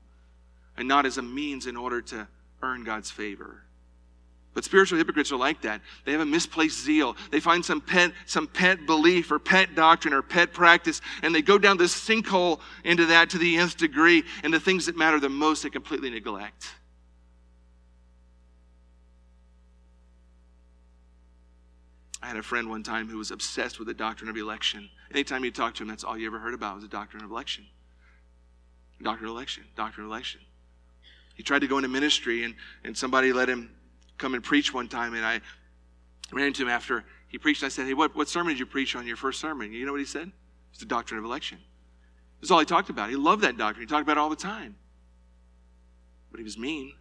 [0.77, 2.29] and not as a means in order to
[2.63, 3.64] earn God's favor.
[4.55, 5.81] But spiritual hypocrites are like that.
[6.05, 7.17] They have a misplaced zeal.
[7.33, 11.43] They find some pet, some pet belief or pet doctrine or pet practice, and they
[11.43, 15.19] go down this sinkhole into that to the nth degree, and the things that matter
[15.19, 16.67] the most they completely neglect.
[22.23, 24.89] I had a friend one time who was obsessed with the doctrine of election.
[25.11, 27.31] Anytime you talk to him, that's all you ever heard about was the doctrine of
[27.31, 27.67] election.
[29.03, 30.41] Doctrine of election, doctrine of election.
[31.35, 33.75] He tried to go into ministry, and, and somebody let him
[34.19, 35.41] come and preach one time, and I
[36.33, 37.63] ran into him after he preached.
[37.63, 39.73] I said, Hey, what, what sermon did you preach on your first sermon?
[39.73, 40.31] You know what he said?
[40.71, 41.59] It's the doctrine of election.
[42.41, 43.11] That's all he talked about.
[43.11, 43.87] He loved that doctrine.
[43.87, 44.77] He talked about it all the time.
[46.31, 46.93] But he was mean,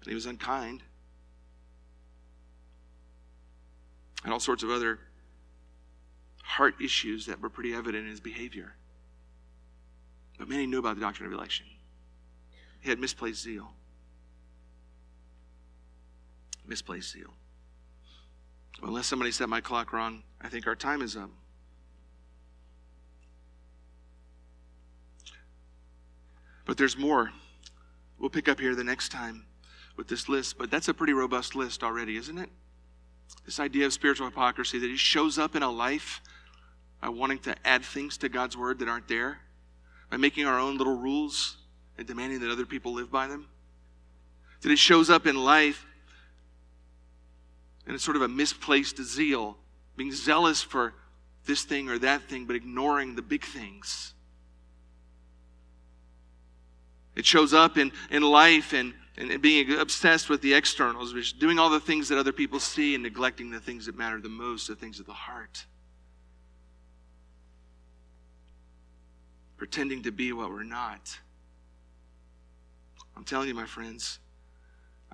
[0.00, 0.82] and he was unkind.
[4.26, 4.98] and all sorts of other
[6.42, 8.74] heart issues that were pretty evident in his behavior.
[10.36, 11.66] But many knew about the doctrine of election.
[12.80, 13.70] He had misplaced zeal.
[16.66, 17.34] Misplaced zeal.
[18.82, 21.30] Unless somebody set my clock wrong, I think our time is up.
[26.64, 27.30] But there's more.
[28.18, 29.46] We'll pick up here the next time
[29.96, 32.50] with this list, but that's a pretty robust list already, isn't it?
[33.44, 36.20] This idea of spiritual hypocrisy that it shows up in a life
[37.00, 39.38] by wanting to add things to God's word that aren't there,
[40.10, 41.56] by making our own little rules
[41.96, 43.46] and demanding that other people live by them.
[44.62, 45.86] That it shows up in life
[47.86, 49.56] and it's sort of a misplaced zeal,
[49.96, 50.94] being zealous for
[51.44, 54.12] this thing or that thing, but ignoring the big things.
[57.14, 61.58] It shows up in, in life and and being obsessed with the externals, which doing
[61.58, 64.68] all the things that other people see and neglecting the things that matter the most,
[64.68, 65.64] the things of the heart.
[69.56, 71.18] Pretending to be what we're not.
[73.16, 74.18] I'm telling you, my friends,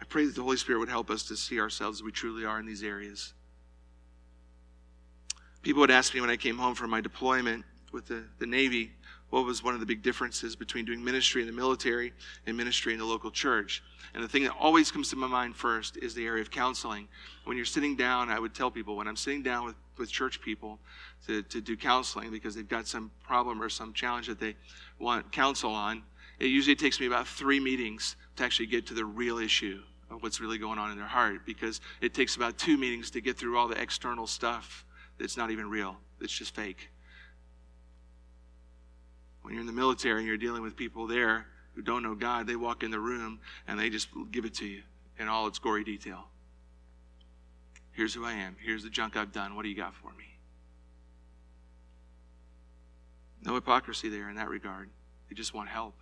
[0.02, 2.44] I pray that the Holy Spirit would help us to see ourselves as we truly
[2.44, 3.34] are in these areas.
[5.62, 8.90] People would ask me when I came home from my deployment, with the, the Navy,
[9.30, 12.12] what was one of the big differences between doing ministry in the military
[12.48, 13.80] and ministry in the local church.
[14.12, 17.06] And the thing that always comes to my mind first is the area of counseling.
[17.44, 20.40] When you're sitting down, I would tell people when I'm sitting down with, with church
[20.40, 20.80] people
[21.28, 24.56] to, to do counseling because they've got some problem or some challenge that they
[24.98, 26.02] want counsel on,
[26.40, 29.80] it usually takes me about three meetings to actually get to the real issue
[30.20, 33.36] what's really going on in their heart because it takes about two meetings to get
[33.36, 34.84] through all the external stuff
[35.18, 36.88] that's not even real, it's just fake.
[39.42, 42.46] When you're in the military and you're dealing with people there who don't know God,
[42.46, 44.82] they walk in the room and they just give it to you
[45.18, 46.26] in all its gory detail.
[47.92, 48.56] Here's who I am.
[48.60, 49.54] Here's the junk I've done.
[49.54, 50.24] What do you got for me?
[53.44, 54.88] No hypocrisy there in that regard.
[55.28, 55.94] They just want help.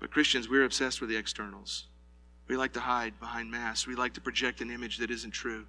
[0.00, 1.86] But Christians, we're obsessed with the externals.
[2.46, 3.86] We like to hide behind masks.
[3.86, 5.66] We like to project an image that isn't true.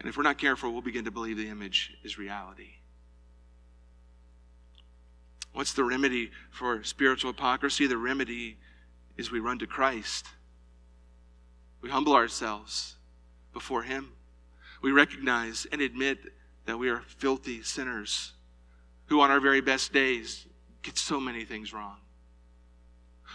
[0.00, 2.74] And if we're not careful, we'll begin to believe the image is reality.
[5.52, 7.86] What's the remedy for spiritual hypocrisy?
[7.86, 8.58] The remedy
[9.16, 10.26] is we run to Christ.
[11.82, 12.96] We humble ourselves
[13.52, 14.12] before Him.
[14.82, 16.18] We recognize and admit
[16.66, 18.32] that we are filthy sinners
[19.06, 20.46] who, on our very best days,
[20.82, 21.96] get so many things wrong.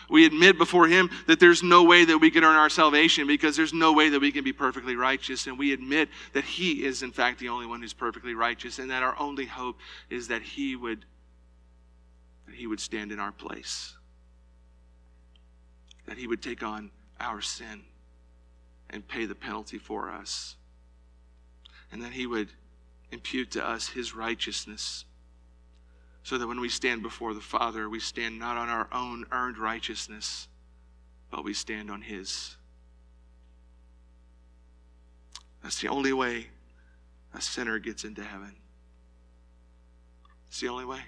[0.09, 3.55] We admit before Him that there's no way that we can earn our salvation because
[3.55, 5.47] there's no way that we can be perfectly righteous.
[5.47, 8.91] And we admit that He is, in fact, the only one who's perfectly righteous and
[8.91, 9.77] that our only hope
[10.09, 11.05] is that He would,
[12.45, 13.95] that He would stand in our place,
[16.07, 17.83] that He would take on our sin
[18.89, 20.55] and pay the penalty for us,
[21.91, 22.49] and that He would
[23.11, 25.05] impute to us His righteousness
[26.25, 29.59] so that when we stand before the Father, we stand not on our own earned
[29.59, 30.47] righteousness,
[31.29, 32.55] but we stand on His.
[35.61, 36.47] That's the only way
[37.35, 38.55] a sinner gets into heaven.
[40.47, 41.01] It's the only way.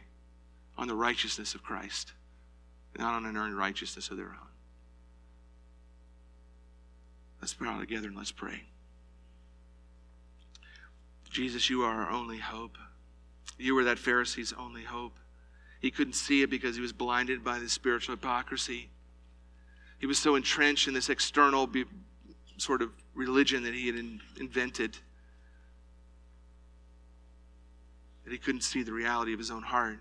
[0.78, 2.14] On the righteousness of Christ,
[3.00, 4.50] not on an earned righteousness of their own.
[7.42, 8.62] Let's put all together and let's pray.
[11.32, 12.78] Jesus, you are our only hope.
[13.58, 15.18] You were that Pharisee's only hope.
[15.80, 18.90] He couldn't see it because he was blinded by the spiritual hypocrisy.
[20.00, 21.86] He was so entrenched in this external be,
[22.58, 24.98] sort of religion that he had in, invented
[28.24, 30.00] that he couldn't see the reality of his own heart.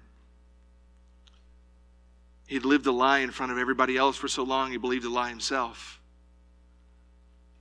[2.47, 5.11] He'd lived a lie in front of everybody else for so long, he believed the
[5.11, 6.01] lie himself.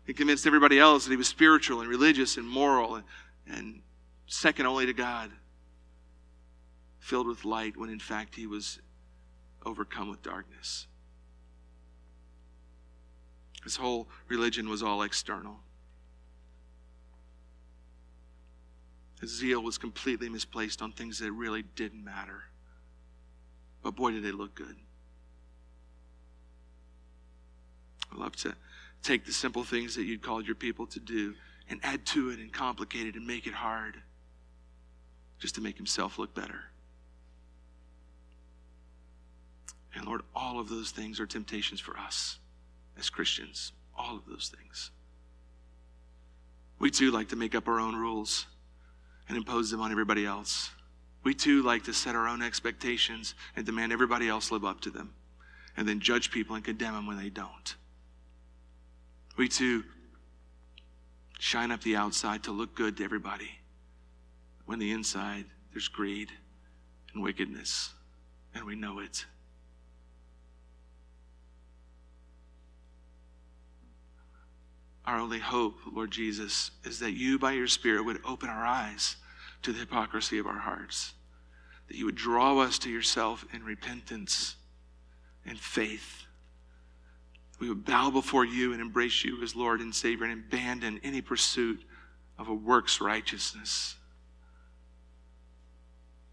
[0.05, 3.03] He convinced everybody else that he was spiritual and religious and moral and,
[3.47, 3.81] and
[4.27, 5.31] second only to God
[7.05, 8.79] filled with light when in fact he was
[9.63, 10.87] overcome with darkness.
[13.63, 15.57] His whole religion was all external.
[19.21, 22.45] His zeal was completely misplaced on things that really didn't matter.
[23.83, 24.75] But boy, did they look good.
[28.11, 28.55] I love to
[29.03, 31.35] take the simple things that you'd called your people to do
[31.69, 34.01] and add to it and complicate it and make it hard
[35.37, 36.63] just to make himself look better.
[39.95, 42.37] And Lord, all of those things are temptations for us
[42.97, 43.71] as Christians.
[43.97, 44.91] All of those things.
[46.79, 48.45] We too like to make up our own rules
[49.29, 50.69] and impose them on everybody else.
[51.23, 54.89] We too like to set our own expectations and demand everybody else live up to
[54.89, 55.13] them,
[55.77, 57.75] and then judge people and condemn them when they don't.
[59.37, 59.83] We too
[61.39, 63.49] shine up the outside to look good to everybody,
[64.65, 66.29] when the inside there's greed
[67.13, 67.91] and wickedness,
[68.53, 69.25] and we know it.
[75.05, 79.17] Our only hope, Lord Jesus, is that you, by your Spirit, would open our eyes
[79.61, 81.13] to the hypocrisy of our hearts,
[81.87, 84.55] that you would draw us to yourself in repentance
[85.45, 86.23] and faith.
[87.59, 91.21] We would bow before you and embrace you as Lord and Savior and abandon any
[91.21, 91.83] pursuit
[92.37, 93.95] of a works righteousness.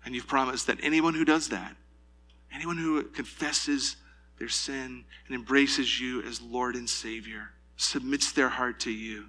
[0.05, 1.77] And you've promised that anyone who does that,
[2.53, 3.97] anyone who confesses
[4.39, 9.27] their sin and embraces you as Lord and Savior, submits their heart to you,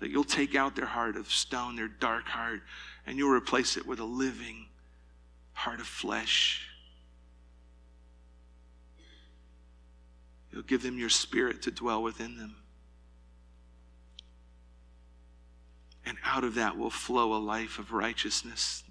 [0.00, 2.62] that you'll take out their heart of stone, their dark heart,
[3.06, 4.66] and you'll replace it with a living
[5.52, 6.66] heart of flesh.
[10.52, 12.56] You'll give them your spirit to dwell within them.
[16.04, 18.82] And out of that will flow a life of righteousness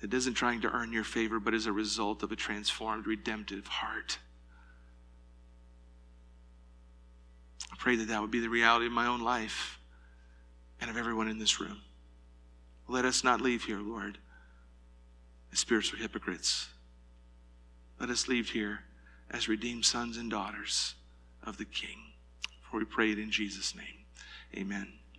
[0.00, 3.66] that isn't trying to earn your favor, but is a result of a transformed, redemptive
[3.66, 4.18] heart.
[7.74, 9.80] I pray that that would be the reality of my own life
[10.80, 11.80] and of everyone in this room.
[12.86, 14.16] Let us not leave here, Lord,
[15.52, 16.68] as spiritual hypocrites.
[17.98, 18.84] Let us leave here
[19.28, 20.94] as redeemed sons and daughters
[21.42, 22.12] of the King.
[22.62, 24.04] For we pray it in Jesus' name.
[24.56, 24.92] Amen.